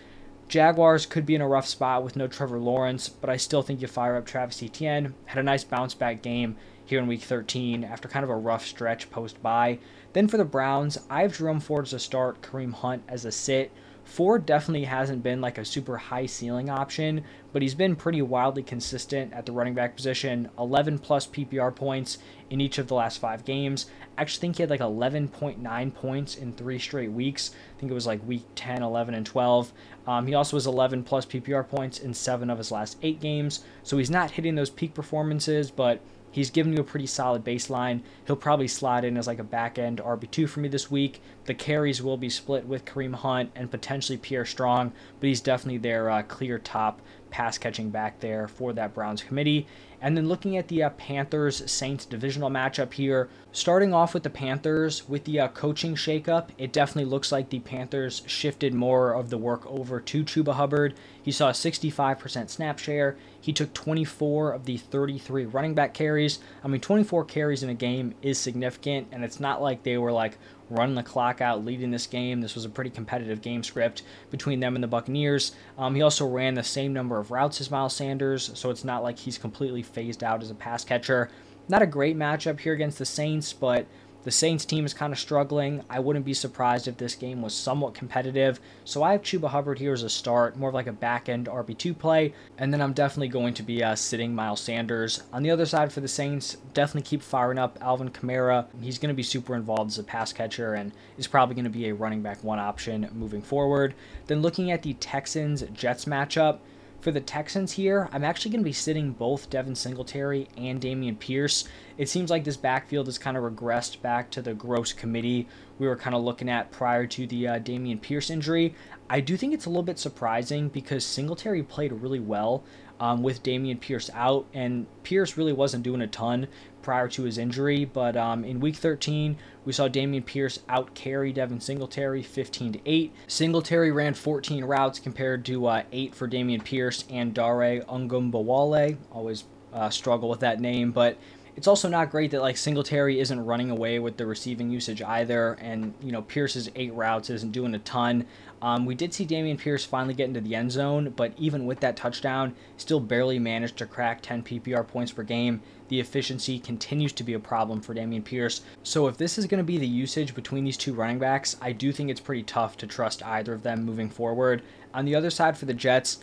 Jaguars 0.47 1.07
could 1.07 1.27
be 1.27 1.35
in 1.35 1.41
a 1.41 1.49
rough 1.49 1.67
spot 1.67 2.05
with 2.05 2.15
no 2.15 2.29
Trevor 2.29 2.61
Lawrence, 2.61 3.09
but 3.09 3.29
I 3.29 3.37
still 3.37 3.63
think 3.63 3.83
you 3.83 3.89
fire 3.89 4.15
up 4.15 4.25
Travis 4.25 4.63
Etienne. 4.63 5.15
Had 5.25 5.41
a 5.41 5.43
nice 5.43 5.65
bounce 5.65 5.95
back 5.95 6.23
game 6.23 6.55
here 6.85 7.01
in 7.01 7.09
week 7.09 7.23
13 7.23 7.83
after 7.83 8.07
kind 8.07 8.23
of 8.23 8.31
a 8.31 8.37
rough 8.37 8.65
stretch 8.65 9.11
post 9.11 9.43
bye. 9.43 9.81
Then 10.13 10.29
for 10.29 10.37
the 10.37 10.45
Browns, 10.45 10.99
I 11.11 11.23
have 11.23 11.37
Jerome 11.37 11.59
Ford 11.59 11.87
as 11.87 11.95
a 11.95 11.99
start, 11.99 12.43
Kareem 12.43 12.75
Hunt 12.75 13.03
as 13.09 13.25
a 13.25 13.33
sit. 13.33 13.73
Ford 14.09 14.47
definitely 14.47 14.87
hasn't 14.87 15.23
been 15.23 15.43
like 15.43 15.59
a 15.59 15.65
super 15.67 15.99
high 15.99 16.25
ceiling 16.25 16.71
option, 16.71 17.25
but 17.53 17.61
he's 17.61 17.75
been 17.75 17.95
pretty 17.95 18.23
wildly 18.23 18.63
consistent 18.63 19.35
at 19.35 19.45
the 19.45 19.53
running 19.53 19.75
back 19.75 19.95
position. 19.95 20.49
11 20.59 21.01
plus 21.01 21.27
PPR 21.27 21.77
points 21.77 22.17
in 22.49 22.59
each 22.59 22.79
of 22.79 22.89
the 22.89 22.95
last 22.95 23.21
five 23.21 23.45
games. 23.45 23.85
I 24.17 24.23
actually 24.23 24.41
think 24.41 24.57
he 24.57 24.63
had 24.63 24.71
like 24.71 24.81
11.9 24.81 25.95
points 25.95 26.37
in 26.37 26.55
three 26.55 26.79
straight 26.79 27.13
weeks. 27.13 27.51
I 27.77 27.79
think 27.81 27.93
it 27.93 27.95
was 27.95 28.07
like 28.07 28.27
week 28.27 28.45
10, 28.55 28.83
11, 28.83 29.15
and 29.15 29.27
12. 29.27 29.73
Um, 30.07 30.27
he 30.27 30.35
also 30.35 30.57
has 30.57 30.67
11 30.67 31.05
plus 31.05 31.27
PPR 31.27 31.69
points 31.69 31.99
in 31.99 32.15
seven 32.15 32.49
of 32.49 32.57
his 32.57 32.73
last 32.73 32.97
eight 33.03 33.21
games. 33.21 33.63
So 33.83 33.99
he's 33.99 34.11
not 34.11 34.33
hitting 34.33 34.55
those 34.55 34.71
peak 34.71 34.95
performances, 34.95 35.71
but 35.71 36.01
He's 36.31 36.51
given 36.51 36.73
you 36.73 36.81
a 36.81 36.85
pretty 36.85 37.07
solid 37.07 37.45
baseline. 37.45 38.03
He'll 38.27 38.37
probably 38.37 38.69
slide 38.69 39.05
in 39.05 39.17
as 39.17 39.27
like 39.27 39.39
a 39.39 39.45
back 39.45 39.79
end 39.79 39.99
RB2 39.99 40.49
for 40.49 40.61
me 40.61 40.69
this 40.69 40.91
week. 40.91 41.21
The 41.45 41.55
carries 41.55 42.03
will 42.03 42.17
be 42.17 42.31
split 42.31 42.67
with 42.67 42.85
Kareem 42.85 43.15
Hunt 43.15 43.51
and 43.55 43.71
potentially 43.71 44.19
Pierre 44.19 44.45
Strong, 44.45 44.93
but 45.21 45.29
he's 45.29 45.41
definitely 45.41 45.79
their 45.79 46.11
uh, 46.11 46.23
clear 46.23 46.59
top 46.59 47.01
pass 47.31 47.59
catching 47.59 47.91
back 47.91 48.21
there 48.21 48.49
for 48.49 48.73
that 48.73 48.95
Browns 48.95 49.23
committee. 49.23 49.67
And 50.01 50.17
then 50.17 50.29
looking 50.29 50.57
at 50.57 50.69
the 50.69 50.85
uh, 50.85 50.91
Panthers 50.91 51.69
Saints 51.71 52.05
divisional 52.05 52.51
matchup 52.51 52.93
here, 52.93 53.29
starting 53.51 53.93
off 53.93 54.15
with 54.15 54.23
the 54.23 54.31
Panthers 54.31 55.09
with 55.09 55.25
the 55.25 55.41
uh, 55.41 55.49
coaching 55.49 55.97
shakeup, 55.97 56.51
it 56.57 56.73
definitely 56.73 57.11
looks 57.11 57.33
like 57.33 57.51
the 57.51 57.59
Panthers 57.59 58.23
shifted 58.27 58.75
more 58.75 59.13
of 59.13 59.31
the 59.31 59.39
work 59.39 59.67
over 59.67 59.99
to 60.01 60.23
Chuba 60.23 60.55
Hubbard. 60.55 60.95
He 61.21 61.33
saw 61.33 61.49
a 61.49 61.53
65% 61.53 62.49
snap 62.49 62.79
share. 62.79 63.17
He 63.41 63.53
took 63.53 63.75
24 63.75 64.53
of 64.53 64.67
the 64.67 64.77
33 64.77 65.47
running 65.47 65.75
back 65.75 65.95
carries. 65.95 66.39
I 66.63 66.69
mean, 66.69 66.81
24 66.81 67.25
carries 67.25 67.65
in 67.65 67.71
a 67.71 67.75
game 67.75 68.15
is 68.23 68.39
significant, 68.39 69.09
and 69.11 69.25
it's 69.25 69.41
not 69.41 69.61
like 69.61 69.83
they 69.83 69.99
were 69.99 70.13
like 70.13 70.39
running 70.71 70.95
the 70.95 71.03
clock 71.03 71.41
out, 71.41 71.65
leading 71.65 71.91
this 71.91 72.07
game. 72.07 72.41
This 72.41 72.55
was 72.55 72.65
a 72.65 72.69
pretty 72.69 72.91
competitive 72.91 73.41
game 73.41 73.63
script 73.63 74.03
between 74.31 74.61
them 74.61 74.75
and 74.75 74.83
the 74.83 74.89
Buccaneers. 74.89 75.53
Um, 75.77 75.95
he 75.95 76.03
also 76.03 76.27
ran 76.27 76.55
the 76.55 76.63
same 76.63 76.93
number 76.93 77.19
of 77.19 77.31
routes 77.31 77.61
as 77.61 77.71
Miles 77.71 77.95
Sanders, 77.95 78.51
so 78.55 78.71
it's 78.71 78.85
not 78.85 79.03
like 79.03 79.19
he's 79.19 79.39
completely 79.39 79.83
phased 79.83 80.23
out 80.23 80.43
as 80.43 80.51
a 80.51 80.55
pass 80.55 80.85
catcher. 80.85 81.31
Not 81.69 81.83
a 81.83 81.87
great 81.87 82.17
matchup 82.17 82.61
here 82.61 82.73
against 82.73 82.99
the 82.99 83.05
Saints, 83.05 83.53
but 83.53 83.87
the 84.29 84.33
Saints 84.33 84.67
team 84.67 84.85
is 84.85 84.93
kind 84.93 85.11
of 85.11 85.19
struggling. 85.19 85.83
I 85.89 86.01
wouldn't 86.01 86.27
be 86.27 86.35
surprised 86.35 86.87
if 86.87 86.99
this 86.99 87.15
game 87.15 87.41
was 87.41 87.55
somewhat 87.55 87.95
competitive. 87.95 88.61
So 88.85 89.03
I 89.03 89.13
have 89.13 89.23
Chuba 89.23 89.49
Hubbard 89.49 89.79
here 89.79 89.95
as 89.95 90.03
a 90.03 90.11
start, 90.11 90.55
more 90.55 90.69
of 90.69 90.75
like 90.75 90.87
a 90.87 90.93
back 90.93 91.31
end 91.31 91.47
RB2 91.47 91.99
play. 91.99 92.35
And 92.59 92.71
then 92.71 92.83
I'm 92.83 92.93
definitely 92.93 93.29
going 93.29 93.55
to 93.55 93.63
be 93.63 93.83
uh, 93.83 93.95
sitting 93.95 94.35
Miles 94.35 94.61
Sanders. 94.61 95.23
On 95.33 95.43
the 95.43 95.51
other 95.51 95.65
side 95.65 95.95
for 95.95 96.03
the 96.03 96.09
Saints, 96.09 96.59
definitely 96.75 97.09
keep 97.09 97.23
firing 97.23 97.59
up 97.59 97.79
Alvin 97.81 98.11
Kamara. 98.11 98.67
He's 98.83 98.99
going 98.99 99.09
to 99.09 99.15
be 99.15 99.23
super 99.23 99.55
involved 99.55 99.93
as 99.93 99.99
a 99.99 100.05
pass 100.05 100.31
catcher 100.31 100.75
and 100.75 100.93
is 101.17 101.27
probably 101.27 101.55
going 101.55 101.65
to 101.65 101.71
be 101.71 101.89
a 101.89 101.95
running 101.95 102.21
back 102.21 102.45
one 102.45 102.59
option 102.59 103.09
moving 103.15 103.41
forward. 103.41 103.95
Then 104.27 104.43
looking 104.43 104.71
at 104.71 104.83
the 104.83 104.93
Texans 104.93 105.63
Jets 105.73 106.05
matchup, 106.05 106.59
for 107.01 107.13
the 107.13 107.21
Texans 107.21 107.73
here, 107.73 108.09
I'm 108.13 108.25
actually 108.25 108.51
going 108.51 108.63
to 108.63 108.69
be 108.69 108.73
sitting 108.73 109.13
both 109.13 109.51
Devin 109.51 109.75
Singletary 109.75 110.49
and 110.57 110.81
Dameon 110.81 111.19
Pierce. 111.19 111.65
It 111.97 112.09
seems 112.09 112.31
like 112.31 112.45
this 112.45 112.57
backfield 112.57 113.07
has 113.07 113.19
kind 113.19 113.37
of 113.37 113.45
regressed 113.45 114.01
back 114.03 114.31
to 114.33 114.43
the 114.43 114.55
gross 114.55 114.93
committee 114.93 115.47
we 115.79 115.87
were 115.87 115.97
kind 115.97 116.15
of 116.15 116.23
looking 116.23 116.49
at 116.49 116.71
prior 116.71 117.07
to 117.07 117.27
the 117.27 117.49
uh, 117.49 117.59
Dameon 117.61 118.01
Pierce 118.01 118.31
injury. 118.31 118.75
I 119.09 119.21
do 119.21 119.37
think 119.37 119.55
it's 119.55 119.67
a 119.67 119.71
little 119.71 119.83
bit 119.83 119.99
surprising 119.99 120.69
because 120.69 121.05
Singletary 121.05 121.63
played 121.63 121.93
really 121.93 122.21
well 122.21 122.65
um, 123.01 123.23
with 123.23 123.43
Dameon 123.43 123.81
Pierce 123.81 124.11
out, 124.13 124.47
and 124.53 124.87
Pierce 125.05 125.37
really 125.37 125.53
wasn't 125.53 125.85
doing 125.85 126.01
a 126.01 126.07
ton 126.07 126.49
prior 126.83 127.09
to 127.09 127.23
his 127.23 127.39
injury. 127.39 127.85
But 127.85 128.17
um, 128.17 128.45
in 128.45 128.61
Week 128.61 128.77
13, 128.77 129.37
we 129.65 129.73
saw 129.73 129.89
Dameon 129.89 130.25
Pierce 130.25 130.61
out 130.69 130.95
carry 130.95 131.33
Devin 131.33 131.61
Singletary 131.61 132.23
15 132.23 132.75
to 132.75 132.81
8. 132.87 133.13
Singletary 133.27 133.91
ran 133.93 134.15
14 134.15 134.65
routes 134.65 134.99
compared 134.99 135.45
to 135.47 135.67
uh, 135.67 135.83
8 135.93 136.15
for 136.15 136.29
Dameon 136.29 136.65
Pierce 136.65 137.05
and 137.11 137.35
Dare 137.35 137.83
Ogunbowale. 137.83 138.97
Always 139.13 139.45
uh, 139.73 139.91
struggle 139.91 140.29
with 140.29 140.41
that 140.41 140.61
name, 140.61 140.93
but 140.93 141.19
It's 141.59 141.67
also 141.67 141.89
not 141.89 142.13
great 142.13 142.31
that 142.31 142.41
like 142.41 142.57
Singletary 142.57 143.19
isn't 143.19 143.45
running 143.45 143.69
away 143.69 143.99
with 143.99 144.17
the 144.17 144.27
receiving 144.27 144.71
usage 144.71 145.03
either, 145.03 145.55
and 145.55 145.93
you 146.01 146.13
know 146.13 146.23
Pierce's 146.23 146.71
eight 146.77 146.95
routes 146.95 147.31
isn't 147.31 147.51
doing 147.51 147.75
a 147.75 147.81
ton. 147.81 148.27
Um, 148.63 148.87
we 148.87 148.95
did 148.95 149.13
see 149.13 149.27
Dameon 149.27 149.59
Pierce 149.59 149.85
finally 149.85 150.15
get 150.15 150.29
into 150.29 150.41
the 150.41 150.55
end 150.55 150.71
zone, 150.71 151.13
but 151.17 151.33
even 151.37 151.67
with 151.67 151.81
that 151.81 151.97
touchdown, 151.97 152.55
still 152.77 153.01
barely 153.01 153.41
managed 153.41 153.77
to 153.79 153.87
crack 153.87 154.21
10 154.23 154.45
PPR 154.45 154.87
points 154.87 155.11
per 155.11 155.25
game. 155.25 155.61
The 155.89 155.99
efficiency 155.99 156.61
continues 156.61 157.13
to 157.15 157.25
be 157.25 157.35
a 157.35 157.41
problem 157.41 157.81
for 157.81 157.93
Dameon 157.93 158.25
Pierce. 158.25 158.61
So 158.85 159.09
if 159.09 159.17
this 159.17 159.37
is 159.37 159.47
going 159.47 159.59
to 159.59 159.65
be 159.65 159.79
the 159.79 159.87
usage 159.87 160.37
between 160.37 160.63
these 160.63 160.77
two 160.77 160.95
running 160.95 161.19
backs, 161.19 161.57
I 161.61 161.73
do 161.73 161.91
think 161.91 162.09
it's 162.09 162.21
pretty 162.21 162.45
tough 162.45 162.77
to 162.77 162.87
trust 162.87 163.27
either 163.27 163.53
of 163.53 163.65
them 163.65 163.85
moving 163.85 164.11
forward. 164.11 164.63
On 164.95 165.05
the 165.05 165.17
other 165.17 165.31
side 165.31 165.59
for 165.59 165.67
the 165.67 165.75
Jets, 165.75 166.19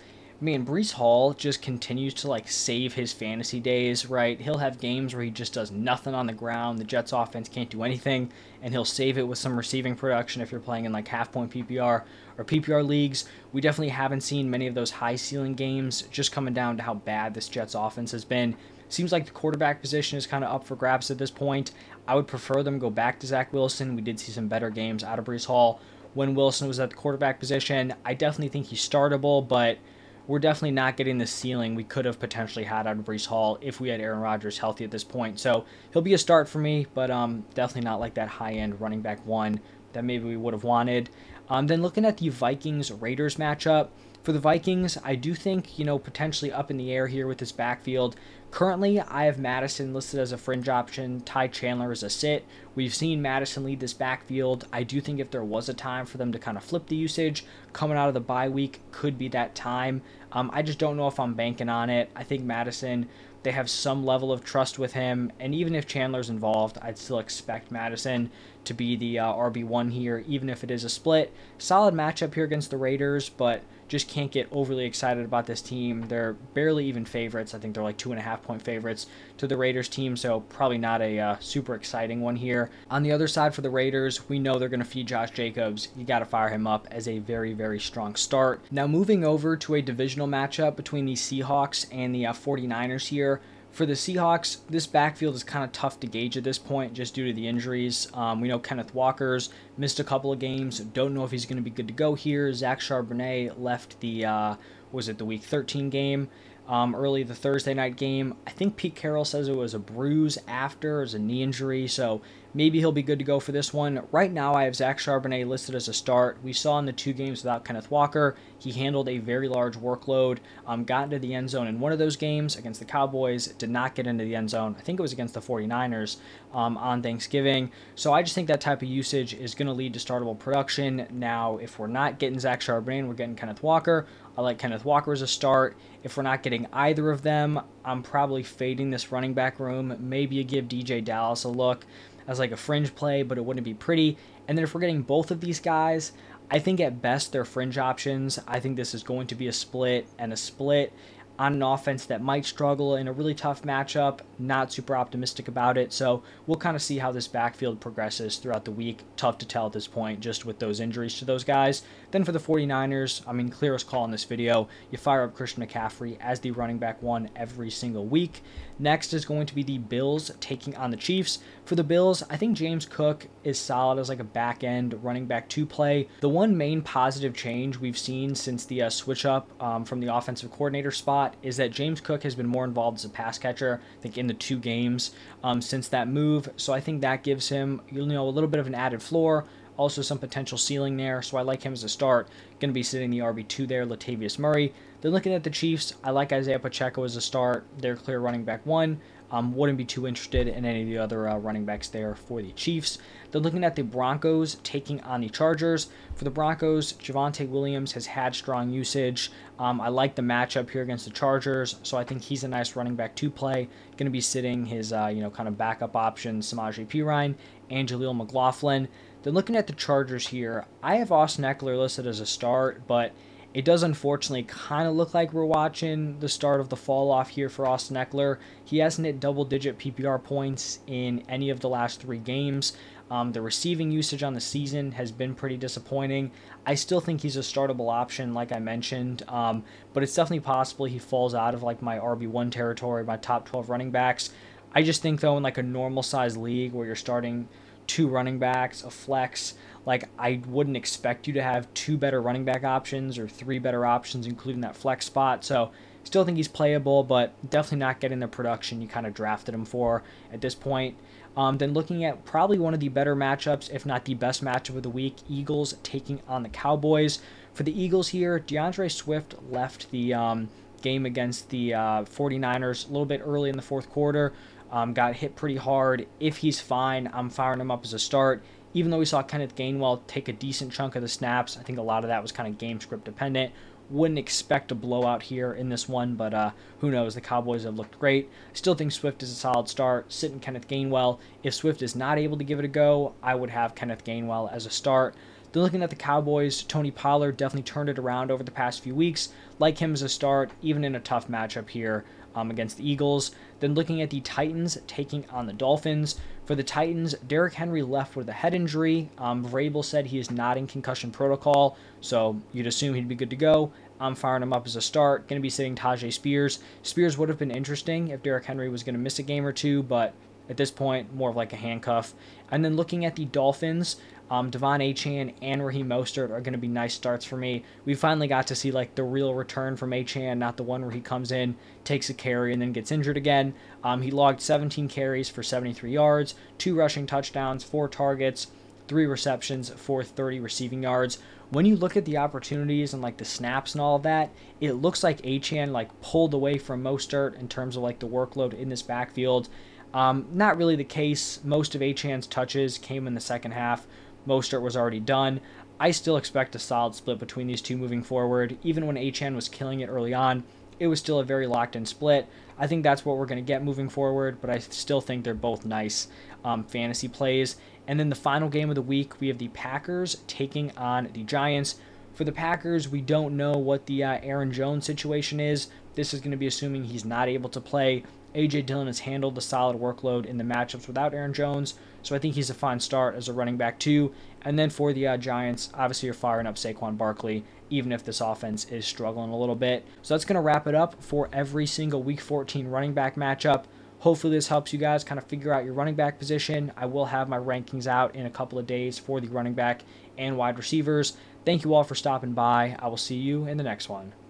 man, 0.46 0.66
Breece 0.66 0.94
Hall 0.94 1.34
just 1.34 1.62
continues 1.62 2.14
to 2.14 2.28
like 2.28 2.48
save 2.50 2.94
his 2.94 3.12
fantasy 3.12 3.60
days, 3.60 4.06
right? 4.06 4.40
He'll 4.40 4.60
have 4.60 4.80
games 4.80 5.14
where 5.14 5.24
he 5.24 5.32
just 5.32 5.54
does 5.54 5.72
nothing 5.72 6.14
on 6.14 6.28
the 6.28 6.34
ground. 6.34 6.80
The 6.80 6.84
Jets 6.84 7.12
offense 7.12 7.50
can't 7.50 7.70
do 7.70 7.84
anything, 7.84 8.32
and 8.62 8.74
he'll 8.74 8.86
save 8.86 9.18
it 9.18 9.28
with 9.28 9.40
some 9.40 9.58
receiving 9.58 9.96
production 9.96 10.42
if 10.42 10.52
you're 10.52 10.62
playing 10.62 10.86
in 10.86 10.94
like 10.94 11.08
half 11.08 11.32
point 11.32 11.52
PPR 11.52 12.04
or 12.38 12.46
PPR 12.46 12.86
leagues. 12.88 13.26
We 13.52 13.60
definitely 13.60 13.90
haven't 13.90 14.22
seen 14.22 14.50
many 14.50 14.68
of 14.68 14.76
those 14.76 14.92
high 14.92 15.16
ceiling 15.16 15.56
games, 15.56 16.04
just 16.04 16.32
coming 16.32 16.54
down 16.54 16.78
to 16.78 16.84
how 16.84 16.94
bad 16.94 17.34
this 17.34 17.50
Jets 17.50 17.76
offense 17.76 18.12
has 18.12 18.24
been. 18.24 18.56
Seems 18.88 19.12
like 19.12 19.26
the 19.26 19.32
quarterback 19.32 19.82
position 19.82 20.18
is 20.18 20.28
kind 20.28 20.44
of 20.44 20.54
up 20.54 20.64
for 20.64 20.76
grabs 20.76 21.10
at 21.10 21.18
this 21.18 21.32
point. 21.32 21.72
I 22.08 22.14
would 22.14 22.28
prefer 22.28 22.62
them 22.62 22.78
go 22.78 22.92
back 22.92 23.20
to 23.20 23.28
Zach 23.28 23.52
Wilson. 23.52 23.96
We 23.96 24.04
did 24.04 24.20
see 24.20 24.32
some 24.32 24.48
better 24.48 24.70
games 24.70 25.04
out 25.04 25.18
of 25.18 25.26
Breece 25.26 25.46
Hall 25.46 25.82
when 26.14 26.36
Wilson 26.36 26.68
was 26.68 26.80
at 26.80 26.92
the 26.92 26.96
quarterback 26.96 27.40
position. 27.40 27.96
I 28.06 28.14
definitely 28.14 28.50
think 28.50 28.68
he's 28.68 28.88
startable, 28.88 29.46
but 29.46 29.80
we're 30.28 30.40
definitely 30.40 30.72
not 30.72 30.98
getting 30.98 31.18
the 31.18 31.28
ceiling 31.28 31.76
we 31.76 31.84
could 31.84 32.06
have 32.06 32.20
potentially 32.20 32.66
had 32.66 32.88
out 32.88 32.98
of 32.98 33.06
Breece 33.06 33.28
Hall 33.28 33.58
if 33.62 33.80
we 33.80 33.90
had 33.90 34.02
Aaron 34.02 34.20
Rodgers 34.20 34.58
healthy 34.58 34.84
at 34.84 34.92
this 34.92 35.04
point. 35.04 35.40
So 35.40 35.66
he'll 35.92 36.02
be 36.02 36.14
a 36.14 36.18
start 36.18 36.50
for 36.50 36.60
me, 36.60 36.88
but 36.94 37.12
um, 37.12 37.46
definitely 37.54 37.90
not 37.90 38.00
like 38.00 38.16
that 38.16 38.28
high 38.28 38.54
end 38.54 38.82
running 38.82 39.02
back 39.02 39.26
one 39.26 39.60
that 39.94 40.04
maybe 40.04 40.26
we 40.26 40.38
would 40.38 40.54
have 40.54 40.64
wanted. 40.64 41.10
Um, 41.50 41.68
then 41.68 41.82
looking 41.82 42.06
at 42.06 42.18
the 42.18 42.30
Vikings 42.30 42.92
Raiders 42.92 43.36
matchup, 43.36 43.90
for 44.26 44.32
the 44.32 44.40
Vikings, 44.40 44.98
I 45.04 45.14
do 45.14 45.36
think, 45.36 45.78
you 45.78 45.86
know, 45.86 46.00
potentially 46.00 46.52
up 46.52 46.72
in 46.72 46.78
the 46.78 46.92
air 46.92 47.06
here 47.06 47.28
with 47.28 47.38
this 47.38 47.52
backfield. 47.52 48.16
Currently, 48.52 49.02
I 49.02 49.26
have 49.26 49.38
Mattison 49.38 49.94
listed 49.94 50.20
as 50.20 50.32
a 50.32 50.38
fringe 50.38 50.70
option, 50.70 51.20
Ty 51.22 51.48
Chandler 51.50 51.92
as 51.92 52.04
a 52.04 52.10
sit. 52.10 52.46
We've 52.74 52.96
seen 52.96 53.22
Mattison 53.22 53.66
lead 53.66 53.82
this 53.82 53.94
backfield. 53.94 54.66
I 54.72 54.84
do 54.84 55.02
think 55.02 55.20
if 55.20 55.30
there 55.30 55.44
was 55.44 55.68
a 55.68 55.74
time 55.74 56.06
for 56.06 56.18
them 56.18 56.32
to 56.32 56.40
kind 56.40 56.56
of 56.56 56.64
flip 56.64 56.88
the 56.88 56.96
usage, 56.96 57.46
coming 57.74 57.98
out 57.98 58.08
of 58.08 58.14
the 58.14 58.22
bye 58.22 58.48
week 58.48 58.80
could 58.92 59.18
be 59.18 59.28
that 59.30 59.56
time. 59.56 60.02
Um, 60.32 60.50
I 60.54 60.62
just 60.62 60.80
don't 60.80 60.96
know 60.96 61.08
if 61.08 61.20
I'm 61.20 61.34
banking 61.34 61.68
on 61.68 61.90
it. 61.90 62.10
I 62.16 62.24
think 62.24 62.44
Mattison, 62.44 63.10
they 63.44 63.52
have 63.52 63.70
some 63.70 64.06
level 64.06 64.32
of 64.32 64.44
trust 64.44 64.80
with 64.80 64.94
him, 64.94 65.32
and 65.40 65.54
even 65.54 65.76
if 65.76 65.86
Chandler's 65.86 66.30
involved, 66.30 66.78
I'd 66.82 66.98
still 66.98 67.20
expect 67.20 67.72
Mattison 67.72 68.32
to 68.64 68.74
be 68.74 68.96
the 68.96 69.20
uh, 69.20 69.34
RB1 69.34 69.92
here, 69.92 70.24
even 70.28 70.50
if 70.50 70.64
it 70.64 70.72
is 70.72 70.84
a 70.84 70.90
split. 70.90 71.34
Solid 71.58 71.94
matchup 71.94 72.34
here 72.34 72.44
against 72.44 72.72
the 72.72 72.78
Raiders, 72.78 73.30
but 73.30 73.62
just 73.88 74.10
can't 74.10 74.32
get 74.32 74.48
overly 74.52 74.86
excited 74.86 75.24
about 75.24 75.46
this 75.46 75.62
team. 75.62 76.08
They're 76.08 76.34
barely 76.34 76.86
even 76.86 77.06
favorites. 77.06 77.54
I 77.54 77.60
think 77.60 77.76
they're 77.76 77.84
like 77.84 77.98
two 77.98 78.12
and 78.12 78.20
a 78.20 78.24
half 78.24 78.35
point 78.44 78.62
favorites 78.62 79.08
to 79.38 79.48
the 79.48 79.58
Raiders 79.58 79.90
team, 79.90 80.16
so 80.16 80.42
probably 80.42 80.78
not 80.78 81.02
a 81.02 81.20
uh, 81.20 81.36
super 81.40 81.76
exciting 81.76 82.22
one 82.22 82.36
here. 82.36 82.70
On 82.90 83.04
the 83.04 83.12
other 83.12 83.28
side 83.28 83.54
for 83.54 83.62
the 83.62 83.70
Raiders, 83.70 84.28
we 84.30 84.40
know 84.40 84.58
they're 84.58 84.70
going 84.70 84.80
to 84.80 84.86
feed 84.86 85.08
Josh 85.08 85.32
Jacobs. 85.32 85.90
You 85.96 86.06
got 86.06 86.20
to 86.20 86.26
fire 86.26 86.50
him 86.50 86.68
up 86.68 86.88
as 86.92 87.08
a 87.08 87.20
very, 87.20 87.54
very 87.54 87.80
strong 87.80 88.16
start. 88.16 88.62
Now, 88.72 88.88
moving 88.88 89.26
over 89.26 89.56
to 89.58 89.76
a 89.76 89.82
divisional 89.82 90.28
matchup 90.28 90.76
between 90.76 91.06
the 91.06 91.14
Seahawks 91.14 91.86
and 91.92 92.14
the 92.14 92.26
uh, 92.28 92.34
49ers 92.34 93.08
here. 93.08 93.42
For 93.76 93.86
the 93.86 93.92
Seahawks, 93.92 94.60
this 94.70 94.88
backfield 94.88 95.36
is 95.36 95.44
kind 95.44 95.66
of 95.66 95.74
tough 95.74 96.00
to 96.00 96.08
gauge 96.08 96.38
at 96.38 96.46
this 96.46 96.58
point 96.58 96.94
just 96.94 97.14
due 97.14 97.28
to 97.28 97.34
the 97.34 97.46
injuries. 97.46 98.08
Um, 98.14 98.40
we 98.40 98.48
know 98.48 98.58
Kenneth 98.58 98.96
Walker's 98.96 99.50
missed 99.78 100.00
a 100.00 100.04
couple 100.06 100.32
of 100.32 100.40
games. 100.40 100.80
Don't 100.80 101.14
know 101.14 101.26
if 101.26 101.32
he's 101.32 101.46
going 101.46 101.58
to 101.58 101.62
be 101.62 101.70
good 101.70 101.90
to 101.90 101.94
go 101.94 102.16
here. 102.16 102.54
Zach 102.54 102.80
Charbonnet 102.80 103.60
left 103.60 104.00
the, 104.00 104.24
uh, 104.24 104.56
was 104.94 105.10
it 105.10 105.18
the 105.18 105.26
Week 105.26 105.44
13 105.44 105.90
game? 105.90 106.30
Um, 106.68 106.96
early 106.96 107.22
the 107.22 107.36
Thursday 107.36 107.76
night 107.76 107.96
game. 107.96 108.36
I 108.48 108.50
think 108.50 108.76
Pete 108.76 108.96
Carroll 108.96 109.24
says 109.24 109.48
it 109.48 109.56
was 109.56 109.76
a 109.76 109.80
bruise 109.80 110.40
after, 110.48 110.98
it 110.98 111.02
was 111.02 111.14
a 111.14 111.20
knee 111.20 111.44
injury, 111.44 111.88
so 111.88 112.22
Maybe 112.56 112.80
he'll 112.80 112.94
be 112.94 113.04
good 113.04 113.20
to 113.20 113.26
go 113.26 113.42
for 113.42 113.52
this 113.52 113.74
one. 113.74 114.08
Right 114.14 114.32
now, 114.32 114.54
I 114.54 114.64
have 114.64 114.78
Zach 114.78 114.98
Charbonnet 114.98 115.46
listed 115.46 115.76
as 115.76 115.90
a 115.90 115.94
start. 115.94 116.38
We 116.42 116.54
saw 116.54 116.80
in 116.80 116.86
the 116.86 116.94
two 116.94 117.12
games 117.12 117.44
without 117.44 117.66
Kenneth 117.66 117.92
Walker, 117.92 118.38
he 118.58 118.72
handled 118.72 119.10
a 119.10 119.18
very 119.18 119.50
large 119.50 119.76
workload, 119.76 120.38
um, 120.66 120.86
got 120.86 121.04
into 121.04 121.20
the 121.20 121.34
end 121.34 121.50
zone 121.50 121.68
in 121.68 121.82
one 121.82 121.92
of 121.92 122.00
those 122.00 122.16
games 122.16 122.56
against 122.56 122.80
the 122.80 122.86
Cowboys, 122.86 123.48
did 123.48 123.70
not 123.70 123.94
get 123.94 124.08
into 124.08 124.24
the 124.24 124.38
end 124.38 124.50
zone. 124.50 124.74
I 124.80 124.82
think 124.84 125.00
it 125.00 125.02
was 125.02 125.12
against 125.12 125.34
the 125.34 125.42
49ers 125.42 126.16
um, 126.54 126.78
on 126.78 127.04
Thanksgiving. 127.04 127.74
So 127.96 128.14
I 128.14 128.24
just 128.24 128.36
think 128.36 128.48
that 128.48 128.62
type 128.62 128.82
of 128.82 128.88
usage 128.88 129.34
is 129.34 129.54
going 129.54 129.68
to 129.68 129.74
lead 129.74 129.94
to 129.94 130.00
startable 130.00 130.40
production. 130.40 131.08
Now, 131.12 131.58
if 131.58 131.78
we're 131.78 131.88
not 131.88 132.20
getting 132.20 132.40
Zach 132.40 132.62
Charbonnet, 132.62 133.06
we're 133.06 133.16
getting 133.16 133.36
Kenneth 133.36 133.64
Walker. 133.64 134.08
I 134.38 134.42
like 134.42 134.60
Kenneth 134.60 134.86
Walker 134.86 135.12
as 135.12 135.22
a 135.22 135.28
start. 135.28 135.76
If 136.04 136.16
we're 136.16 136.24
not 136.24 136.42
getting 136.42 136.68
either 136.72 137.12
of 137.12 137.22
them, 137.22 137.60
I'm 137.84 138.02
probably 138.02 138.44
fading 138.44 138.92
this 138.92 139.12
running 139.12 139.34
back 139.34 139.60
room. 139.60 139.98
Maybe 140.00 140.38
you 140.38 140.46
give 140.46 140.66
DeeJay 140.66 141.04
Dallas 141.04 141.44
a 141.44 141.50
look 141.50 141.86
as 142.28 142.40
like 142.40 142.52
a 142.52 142.58
fringe 142.58 142.96
play, 142.96 143.24
but 143.24 143.38
it 143.38 143.46
wouldn't 143.46 143.66
be 143.66 143.74
pretty. 143.74 144.18
And 144.48 144.58
then 144.58 144.64
if 144.64 144.74
we're 144.74 144.82
getting 144.82 145.02
both 145.02 145.32
of 145.32 145.42
these 145.42 145.60
guys, 145.60 146.12
I 146.50 146.60
think 146.60 146.80
at 146.80 147.02
best 147.02 147.32
they're 147.32 147.46
fringe 147.46 147.78
options. 147.78 148.40
I 148.48 148.60
think 148.60 148.76
this 148.76 148.94
is 148.94 149.04
going 149.04 149.28
to 149.28 149.36
be 149.36 149.48
a 149.48 149.54
split 149.54 150.08
and 150.20 150.32
a 150.32 150.38
split 150.38 150.94
on 151.38 151.54
an 151.54 151.64
offense 151.64 152.06
that 152.06 152.22
might 152.22 152.46
struggle 152.46 152.96
in 152.96 153.08
a 153.08 153.12
really 153.12 153.34
tough 153.34 153.64
matchup. 153.64 154.20
Not 154.40 154.72
super 154.72 154.96
optimistic 154.96 155.48
about 155.48 155.78
it. 155.78 155.92
So 155.92 156.24
we'll 156.48 156.58
kind 156.58 156.76
of 156.76 156.82
see 156.82 156.98
how 156.98 157.12
this 157.12 157.28
backfield 157.28 157.80
progresses 157.80 158.38
throughout 158.38 158.66
the 158.66 158.72
week. 158.72 159.02
Tough 159.18 159.38
to 159.40 159.48
tell 159.48 159.68
at 159.68 159.74
this 159.74 159.88
point, 159.88 160.20
just 160.20 160.46
with 160.46 160.60
those 160.60 160.80
injuries 160.80 161.18
to 161.20 161.26
those 161.26 161.44
guys. 161.44 161.84
Then 162.12 162.24
for 162.24 162.32
the 162.32 162.40
49ers, 162.40 163.22
I 163.28 163.34
mean, 163.34 163.50
clearest 163.50 163.88
call 163.88 164.06
in 164.06 164.12
this 164.12 164.24
video. 164.24 164.70
You 164.92 164.98
fire 164.98 165.24
up 165.24 165.36
Christian 165.36 165.66
McCaffrey 165.66 166.18
as 166.20 166.40
the 166.40 166.52
running 166.52 166.78
back 166.78 167.02
one 167.02 167.30
every 167.36 167.70
single 167.70 168.06
week. 168.06 168.42
Next 168.78 169.14
is 169.14 169.26
going 169.26 169.46
to 169.48 169.56
be 169.56 169.64
the 169.64 169.78
Bills 169.78 170.32
taking 170.40 170.76
on 170.76 170.92
the 170.92 170.98
Chiefs. 170.98 171.40
For 171.64 171.76
the 171.76 171.84
Bills, 171.84 172.24
I 172.30 172.38
think 172.38 172.58
James 172.58 172.86
Cook 172.86 173.28
is 173.44 173.58
solid 173.58 174.00
as 174.00 174.10
like 174.10 174.20
a 174.20 174.26
back 174.26 174.64
end 174.64 175.02
running 175.04 175.26
back 175.26 175.48
two 175.48 175.66
play. 175.66 176.10
The 176.20 176.30
one 176.30 176.58
main 176.58 176.82
positive 176.82 177.34
change 177.34 177.78
we've 177.78 177.98
seen 177.98 178.36
since 178.36 178.66
the 178.66 178.84
uh, 178.84 178.90
switch 178.90 179.26
up 179.26 179.50
um, 179.62 179.86
from 179.86 180.00
the 180.00 180.14
offensive 180.14 180.52
coordinator 180.52 180.92
spot 180.92 181.25
is 181.42 181.58
that 181.58 181.72
James 181.72 182.02
Cook 182.02 182.24
has 182.24 182.36
been 182.36 182.46
more 182.46 182.66
involved 182.66 182.98
as 182.98 183.06
a 183.06 183.10
pass 183.10 183.38
catcher. 183.38 183.82
I 184.00 184.02
think 184.02 184.18
in 184.18 184.28
the 184.28 184.34
two 184.34 184.60
games 184.60 185.12
um, 185.44 185.62
since 185.62 185.88
that 185.90 186.08
move. 186.08 186.50
So 186.58 186.74
I 186.74 186.80
think 186.80 187.02
that 187.02 187.24
gives 187.24 187.50
him 187.50 187.82
you 187.92 188.06
know 188.06 188.28
a 188.28 188.30
little 188.30 188.50
bit 188.50 188.60
of 188.60 188.68
an 188.68 188.76
added 188.76 189.02
floor 189.02 189.46
also 189.78 190.02
some 190.02 190.18
potential 190.18 190.58
ceiling 190.58 190.98
there, 190.98 191.22
so 191.22 191.38
I 191.38 191.42
like 191.42 191.64
him 191.64 191.74
as 191.74 191.84
a 191.84 191.90
start. 191.90 192.28
Going 192.60 192.70
to 192.70 192.74
be 192.74 192.84
sitting 192.84 193.10
the 193.10 193.20
RB2 193.20 193.68
there, 193.68 193.86
Latavius 193.86 194.40
Murray. 194.40 194.74
Then 195.02 195.12
looking 195.12 195.34
at 195.34 195.44
the 195.44 195.50
Chiefs, 195.50 195.94
I 196.04 196.12
like 196.12 196.32
Isaiah 196.32 196.60
Pacheco 196.60 197.04
as 197.04 197.16
a 197.16 197.22
start. 197.22 197.66
They're 197.78 197.96
clear 197.96 198.20
running 198.20 198.44
back 198.44 198.66
one. 198.66 199.00
Um, 199.32 199.56
wouldn't 199.56 199.78
be 199.78 199.86
too 199.86 200.08
interested 200.08 200.48
in 200.48 200.66
any 200.66 200.84
of 200.84 200.88
the 200.88 200.98
other 200.98 201.28
uh, 201.28 201.38
running 201.38 201.66
backs 201.66 201.88
there 201.88 202.16
for 202.16 202.42
the 202.42 202.52
Chiefs. 202.52 203.00
They're 203.32 203.42
looking 203.42 203.64
at 203.64 203.76
the 203.76 203.82
Broncos 203.82 204.56
taking 204.64 205.02
on 205.02 205.22
the 205.22 205.30
Chargers. 205.30 205.90
For 206.14 206.24
the 206.24 206.30
Broncos, 206.30 206.94
Javonte 206.94 207.50
Williams 207.50 207.92
has 207.94 208.06
had 208.06 208.36
strong 208.36 208.70
usage. 208.70 209.32
Um, 209.60 209.82
I 209.82 209.90
like 209.90 210.16
the 210.16 210.22
matchup 210.22 210.70
here 210.70 210.84
against 210.84 211.06
the 211.06 211.12
Chargers, 211.12 211.76
so 211.84 211.98
I 211.98 212.04
think 212.04 212.22
he's 212.22 212.44
a 212.44 212.48
nice 212.48 212.76
running 212.76 212.96
back 212.96 213.16
to 213.16 213.30
play. 213.30 213.68
Going 213.98 214.06
to 214.06 214.12
be 214.12 214.22
sitting 214.22 214.66
his, 214.66 214.94
uh, 214.94 215.08
you 215.08 215.22
know, 215.22 215.30
kind 215.30 215.50
of 215.50 215.58
backup 215.58 215.96
option, 215.96 216.40
Samaje 216.40 216.88
Perine 216.88 217.36
and 217.70 217.90
Jaleel 217.90 218.16
McLaughlin. 218.16 218.88
Then 219.24 219.34
looking 219.34 219.56
at 219.56 219.68
the 219.68 219.74
Chargers 219.74 220.28
here, 220.28 220.66
I 220.84 220.98
have 220.98 221.12
Austin 221.12 221.46
Ekeler 221.46 221.78
listed 221.78 222.06
as 222.06 222.20
a 222.20 222.26
start, 222.26 222.88
but 222.88 223.12
it 223.56 223.64
does 223.64 223.84
unfortunately 223.84 224.44
kind 224.44 224.86
of 224.86 224.96
look 224.96 225.14
like 225.14 225.32
we're 225.32 225.46
watching 225.46 226.20
the 226.20 226.28
start 226.28 226.60
of 226.60 226.68
the 226.68 226.76
fall 226.76 227.10
off 227.10 227.30
here 227.30 227.48
for 227.48 227.66
Austin 227.66 227.96
Ekeler. 227.96 228.38
He 228.66 228.80
hasn't 228.80 229.06
hit 229.06 229.22
double 229.22 229.46
digit 229.46 229.78
PPR 229.78 230.22
points 230.22 230.80
in 230.88 231.24
any 231.30 231.50
of 231.50 231.62
the 231.62 231.70
last 231.70 232.02
three 232.02 232.18
games. 232.18 232.74
Um, 233.10 233.32
the 233.32 233.42
receiving 233.42 233.92
usage 233.92 234.24
on 234.24 234.34
the 234.34 234.42
season 234.42 234.92
has 234.92 235.10
been 235.10 235.34
pretty 235.34 235.56
disappointing. 235.56 236.32
I 236.66 236.76
still 236.76 237.00
think 237.00 237.22
he's 237.22 237.38
a 237.38 237.40
startable 237.40 237.90
option, 237.90 238.34
like 238.34 238.52
I 238.52 238.60
mentioned, 238.60 239.24
um, 239.30 239.64
but 239.94 240.04
it's 240.04 240.16
definitely 240.16 240.42
possible 240.42 240.86
he 240.86 241.00
falls 241.00 241.34
out 241.34 241.54
of 241.54 241.64
like 241.64 241.82
my 241.82 241.98
RB1 241.98 242.52
territory, 242.52 243.06
my 243.06 243.16
top 243.16 243.48
12 243.48 243.70
running 243.70 243.90
backs. 243.90 244.32
I 244.74 244.84
just 244.84 245.02
think, 245.02 245.22
though, 245.22 245.38
in 245.38 245.44
like 245.44 245.58
a 245.58 245.64
normal 245.64 246.04
size 246.04 246.36
league 246.36 246.74
where 246.74 246.86
you're 246.86 246.96
starting 246.96 247.48
two 247.88 248.08
running 248.08 248.40
backs, 248.40 248.84
a 248.84 248.90
flex. 248.90 249.56
Like 249.86 250.06
I 250.18 250.42
wouldn't 250.48 250.78
expect 250.78 251.28
you 251.28 251.34
to 251.34 251.44
have 251.44 251.72
two 251.74 251.98
better 251.98 252.22
running 252.22 252.46
back 252.46 252.64
options 252.64 253.18
or 253.18 253.28
three 253.28 253.60
better 253.60 253.86
options, 253.86 254.26
including 254.26 254.62
that 254.62 254.76
flex 254.76 255.06
spot. 255.06 255.44
So 255.44 255.72
still 256.04 256.26
think 256.26 256.38
he's 256.38 256.48
playable, 256.48 257.04
but 257.04 257.34
definitely 257.50 257.80
not 257.80 258.00
getting 258.00 258.20
the 258.20 258.28
production 258.28 258.82
you 258.82 258.88
kind 258.88 259.06
of 259.06 259.14
drafted 259.14 259.54
him 259.54 259.66
for 259.66 260.04
at 260.32 260.42
this 260.42 260.56
point. 260.56 260.98
Um, 261.38 261.58
then 261.58 261.74
looking 261.74 262.06
at 262.06 262.24
probably 262.24 262.58
one 262.58 262.74
of 262.74 262.80
the 262.80 262.90
better 262.90 263.16
matchups, 263.16 263.70
if 263.74 263.86
not 263.86 264.06
the 264.06 264.14
best 264.14 264.44
matchup 264.44 264.78
of 264.78 264.84
the 264.84 264.90
week, 264.90 265.18
Eagles 265.30 265.76
taking 265.84 266.22
on 266.28 266.44
the 266.44 266.50
Cowboys. 266.50 267.20
For 267.54 267.64
the 267.64 267.78
Eagles 267.78 268.10
here, 268.10 268.40
D'Andre 268.40 268.88
Swift 268.88 269.36
left 269.50 269.92
the 269.92 270.14
um, 270.14 270.50
game 270.82 271.06
against 271.06 271.50
the 271.50 271.74
uh, 271.74 272.04
49ers 272.04 272.86
a 272.86 272.92
little 272.92 273.06
bit 273.06 273.22
early 273.24 273.50
in 273.50 273.58
the 273.58 273.62
fourth 273.62 273.90
quarter 273.90 274.34
Um, 274.76 274.94
got 274.94 275.16
hit 275.16 275.38
pretty 275.38 275.56
hard. 275.56 276.06
If 276.20 276.36
he's 276.36 276.60
fine, 276.60 277.10
I'm 277.14 277.30
firing 277.30 277.62
him 277.62 277.72
up 277.72 277.86
as 277.86 277.94
a 277.94 278.00
start. 278.00 278.44
Even 278.74 278.92
though 278.92 279.00
we 279.00 279.06
saw 279.06 279.24
Kenneth 279.24 279.56
Gainwell 279.56 280.06
take 280.06 280.28
a 280.28 280.34
decent 280.34 280.74
chunk 280.74 280.98
of 280.98 281.02
the 281.02 281.08
snaps, 281.08 281.58
I 281.58 281.64
think 281.64 281.80
a 281.80 281.82
lot 281.82 282.04
of 282.04 282.10
that 282.10 282.22
was 282.22 282.34
kind 282.34 282.50
of 282.50 282.58
game 282.58 282.82
script 282.82 283.06
dependent. 283.06 283.54
Wouldn't 283.90 284.20
expect 284.20 284.74
a 284.74 284.76
blowout 284.76 285.24
here 285.24 285.54
in 285.54 285.70
this 285.70 285.88
one, 285.88 286.16
but 286.16 286.34
uh, 286.34 286.52
who 286.80 286.92
knows? 286.92 287.16
The 287.16 287.22
Cowboys 287.22 287.64
have 287.64 287.78
looked 287.78 287.98
great. 288.00 288.30
Still 288.52 288.76
think 288.76 288.92
Swift 288.92 289.24
is 289.24 289.32
a 289.32 289.36
solid 289.36 289.70
start. 289.70 290.12
Sitting 290.12 290.42
Kenneth 290.42 290.68
Gainwell. 290.68 291.20
If 291.42 291.54
Swift 291.54 291.82
is 291.82 291.96
not 291.96 292.18
able 292.18 292.38
to 292.38 292.44
give 292.44 292.60
it 292.60 292.66
a 292.66 292.68
go, 292.68 293.14
I 293.24 293.34
would 293.34 293.52
have 293.52 293.76
Kenneth 293.76 294.04
Gainwell 294.04 294.52
as 294.52 294.66
a 294.66 294.70
start. 294.70 295.16
Then 295.54 295.64
looking 295.64 295.84
at 295.84 295.90
the 295.90 295.96
Cowboys, 295.96 296.64
Tony 296.64 296.92
Pollard 296.92 297.38
definitely 297.38 297.64
turned 297.64 297.88
it 297.88 297.98
around 297.98 298.30
over 298.30 298.44
the 298.44 298.52
past 298.52 298.84
few 298.84 298.94
weeks. 298.94 299.30
Like 299.58 299.78
him 299.78 299.94
as 299.94 300.02
a 300.02 300.10
start, 300.10 300.52
even 300.62 300.84
in 300.84 300.96
a 300.96 301.00
tough 301.00 301.30
matchup 301.30 301.70
here 301.70 302.04
um, 302.36 302.52
against 302.52 302.78
the 302.78 302.90
Eagles. 302.90 303.32
Then 303.60 303.74
looking 303.74 304.02
at 304.02 304.10
the 304.10 304.22
Titans 304.22 304.78
taking 304.88 305.26
on 305.30 305.48
the 305.48 305.54
Dolphins. 305.54 306.20
For 306.46 306.56
the 306.56 306.64
Titans, 306.64 307.16
Derrick 307.28 307.54
Henry 307.54 307.82
left 307.82 308.16
with 308.16 308.30
a 308.30 308.34
head 308.34 308.54
injury. 308.54 309.10
Um, 309.18 309.44
Vrabel 309.44 309.84
said 309.84 310.08
he 310.08 310.20
is 310.20 310.30
not 310.30 310.58
in 310.58 310.68
concussion 310.68 311.12
protocol, 311.12 311.78
so 312.02 312.40
you'd 312.54 312.68
assume 312.68 312.94
he'd 312.94 313.08
be 313.08 313.16
good 313.16 313.32
to 313.32 313.36
go. 313.36 313.72
I'm 314.00 314.14
firing 314.14 314.44
him 314.44 314.54
up 314.54 314.66
as 314.66 314.76
a 314.76 314.82
start. 314.82 315.28
Going 315.28 315.40
to 315.40 315.44
be 315.44 315.50
sitting 315.50 315.76
Tyjae 315.76 316.14
Spears. 316.14 316.60
Spears 316.84 317.18
would 317.18 317.30
have 317.30 317.40
been 317.40 317.52
interesting 317.52 318.10
if 318.10 318.22
Derrick 318.22 318.46
Henry 318.46 318.70
was 318.70 318.84
going 318.84 318.96
to 318.96 319.00
miss 319.00 319.20
a 319.20 319.24
game 319.24 319.46
or 319.46 319.54
two, 319.54 319.82
but 319.84 320.14
at 320.50 320.58
this 320.58 320.70
point, 320.70 321.16
more 321.16 321.32
of 321.32 321.36
like 321.36 321.54
a 321.54 321.58
handcuff. 321.58 322.14
And 322.52 322.64
then 322.64 322.76
looking 322.76 323.06
at 323.06 323.16
the 323.16 323.26
Dolphins, 323.26 323.96
um, 324.30 324.50
De'Von 324.50 324.82
Achane 324.82 325.34
and 325.42 325.64
Raheem 325.64 325.88
Mostert 325.88 326.32
are 326.32 326.42
going 326.42 326.54
to 326.54 326.58
be 326.58 326.68
nice 326.68 326.94
starts 326.94 327.24
for 327.26 327.38
me. 327.38 327.64
We 327.86 327.94
finally 327.94 328.28
got 328.28 328.48
to 328.48 328.56
see 328.56 328.72
like 328.72 328.96
the 328.96 329.04
real 329.04 329.34
return 329.36 329.78
from 329.78 329.92
Achane, 329.92 330.38
not 330.38 330.58
the 330.58 330.64
one 330.64 330.82
where 330.82 330.92
he 330.92 331.02
comes 331.02 331.32
in, 331.32 331.56
takes 331.84 332.10
a 332.10 332.14
carry, 332.14 332.52
and 332.52 332.62
then 332.62 332.72
gets 332.72 332.92
injured 332.92 333.18
again. 333.18 333.54
Um, 333.84 334.02
he 334.02 334.10
logged 334.10 334.42
17 334.42 334.88
carries 334.88 335.30
for 335.30 335.44
73 335.44 335.92
yards, 335.92 336.36
two 336.58 336.76
rushing 336.76 337.06
touchdowns, 337.06 337.64
four 337.64 337.88
targets, 337.88 338.48
three 338.88 339.06
receptions 339.06 339.70
for 339.70 340.04
30 340.04 340.40
receiving 340.40 340.84
yards. 340.84 341.20
When 341.52 341.68
you 341.68 341.76
look 341.76 341.96
at 341.96 342.06
the 342.06 342.18
opportunities 342.18 342.94
and 342.94 343.04
like 343.04 343.18
the 343.18 343.26
snaps 343.26 343.74
and 343.74 343.82
all 343.82 343.96
of 343.96 344.04
that, 344.04 344.32
it 344.60 344.74
looks 344.74 345.04
like 345.04 345.22
Achane 345.22 345.72
like 345.72 346.02
pulled 346.02 346.34
away 346.34 346.58
from 346.58 346.84
Mostert 346.84 347.40
in 347.40 347.48
terms 347.48 347.76
of 347.76 347.84
like 347.84 348.00
the 348.00 348.08
workload 348.08 348.54
in 348.54 348.70
this 348.70 348.82
backfield. 348.82 349.50
Um, 349.94 350.28
not 350.32 350.58
really 350.58 350.76
the 350.76 350.84
case. 350.84 351.40
Most 351.44 351.76
of 351.76 351.82
Achane's 351.82 352.28
touches 352.28 352.78
came 352.78 353.08
in 353.08 353.14
the 353.14 353.22
second 353.22 353.52
half. 353.52 353.88
Mostert 354.28 354.62
was 354.62 354.76
already 354.76 355.00
done. 355.00 355.40
I 355.80 355.92
still 355.92 356.18
expect 356.18 356.56
a 356.56 356.60
solid 356.60 356.96
split 356.96 357.20
between 357.20 357.48
these 357.48 357.62
two 357.62 357.78
moving 357.78 358.02
forward. 358.02 358.58
Even 358.64 358.88
when 358.88 358.96
Achane 358.96 359.36
was 359.36 359.50
killing 359.50 359.82
it 359.82 359.90
early 359.90 360.14
on, 360.14 360.44
it 360.80 360.88
was 360.88 361.00
still 361.00 361.20
a 361.20 361.24
very 361.24 361.48
locked 361.48 361.76
in 361.76 361.86
split. 361.86 362.28
I 362.58 362.68
think 362.68 362.84
that's 362.84 363.06
what 363.06 363.18
we're 363.18 363.26
going 363.26 363.44
to 363.44 363.48
get 363.48 363.64
moving 363.64 363.90
forward, 363.90 364.40
but 364.42 364.50
I 364.50 364.60
still 364.60 365.02
think 365.02 365.24
they're 365.24 365.34
both 365.34 365.66
nice 365.66 366.08
um, 366.44 366.64
fantasy 366.64 367.08
plays. 367.08 367.58
And 367.88 368.00
then 368.00 368.10
the 368.10 368.16
final 368.16 368.50
game 368.50 368.70
of 368.70 368.76
the 368.76 368.82
week, 368.82 369.20
we 369.20 369.28
have 369.28 369.38
the 369.38 369.50
Packers 369.50 370.18
taking 370.28 370.72
on 370.78 371.10
the 371.14 371.24
Giants. 371.24 371.76
For 372.14 372.24
the 372.24 372.32
Packers, 372.32 372.88
we 372.88 373.02
don't 373.02 373.36
know 373.36 373.54
what 373.54 373.86
the 373.86 374.04
uh, 374.04 374.20
Aaron 374.24 374.52
Jones 374.52 374.86
situation 374.86 375.40
is. 375.40 375.68
This 375.96 376.14
is 376.14 376.22
going 376.22 376.32
to 376.32 376.38
be 376.38 376.48
assuming 376.48 376.86
he's 376.86 377.06
not 377.06 377.28
able 377.28 377.50
to 377.50 377.62
play. 377.62 378.04
A.J. 378.36 378.64
Dillon 378.64 378.88
has 378.88 379.00
handled 379.00 379.36
the 379.36 379.42
solid 379.42 379.78
workload 379.78 380.26
in 380.26 380.38
the 380.38 380.44
matchups 380.44 380.88
without 380.88 381.14
Aaron 381.14 381.34
Jones, 381.34 381.76
so 382.04 382.16
I 382.16 382.20
think 382.20 382.36
he's 382.36 382.50
a 382.50 382.54
fine 382.54 382.80
start 382.80 383.16
as 383.16 383.28
a 383.28 383.34
running 383.34 383.58
back 383.58 383.80
too. 383.80 384.14
And 384.44 384.60
then 384.60 384.70
for 384.70 384.94
the 384.94 385.08
uh, 385.08 385.18
Giants, 385.18 385.70
obviously 385.74 386.08
you're 386.08 386.14
firing 386.14 386.46
up 386.46 386.56
Saquon 386.56 386.98
Barkley, 386.98 387.44
even 387.70 387.92
if 387.92 388.04
this 388.04 388.22
offense 388.22 388.66
is 388.66 388.86
struggling 388.86 389.32
a 389.32 389.38
little 389.38 389.56
bit. 389.56 389.86
So 390.02 390.14
that's 390.14 390.26
going 390.26 390.36
to 390.36 390.42
wrap 390.42 390.68
it 390.68 390.76
up 390.76 391.02
for 391.02 391.30
every 391.34 391.66
single 391.66 392.04
Week 392.04 392.22
14 392.22 392.68
running 392.68 392.94
back 392.94 393.16
matchup. 393.16 393.66
Hopefully, 394.00 394.36
this 394.36 394.50
helps 394.50 394.72
you 394.72 394.78
guys 394.78 395.04
kind 395.04 395.18
of 395.18 395.26
figure 395.26 395.52
out 395.52 395.66
your 395.66 395.74
running 395.74 395.96
back 395.96 396.20
position. 396.20 396.72
I 396.78 396.86
will 396.86 397.06
have 397.06 397.30
my 397.30 397.40
rankings 397.40 397.88
out 397.88 398.14
in 398.16 398.26
a 398.26 398.30
couple 398.30 398.60
of 398.60 398.68
days 398.68 399.00
for 399.00 399.20
the 399.20 399.28
running 399.30 399.54
back 399.54 399.82
and 400.18 400.38
wide 400.38 400.58
receivers. 400.58 401.18
Thank 401.46 401.64
you 401.64 401.74
all 401.74 401.84
for 401.84 401.96
stopping 401.96 402.34
by. 402.34 402.76
I 402.80 402.88
will 402.88 402.98
see 402.98 403.16
you 403.16 403.48
in 403.48 403.58
the 403.58 403.64
next 403.64 403.90
one. 403.90 404.14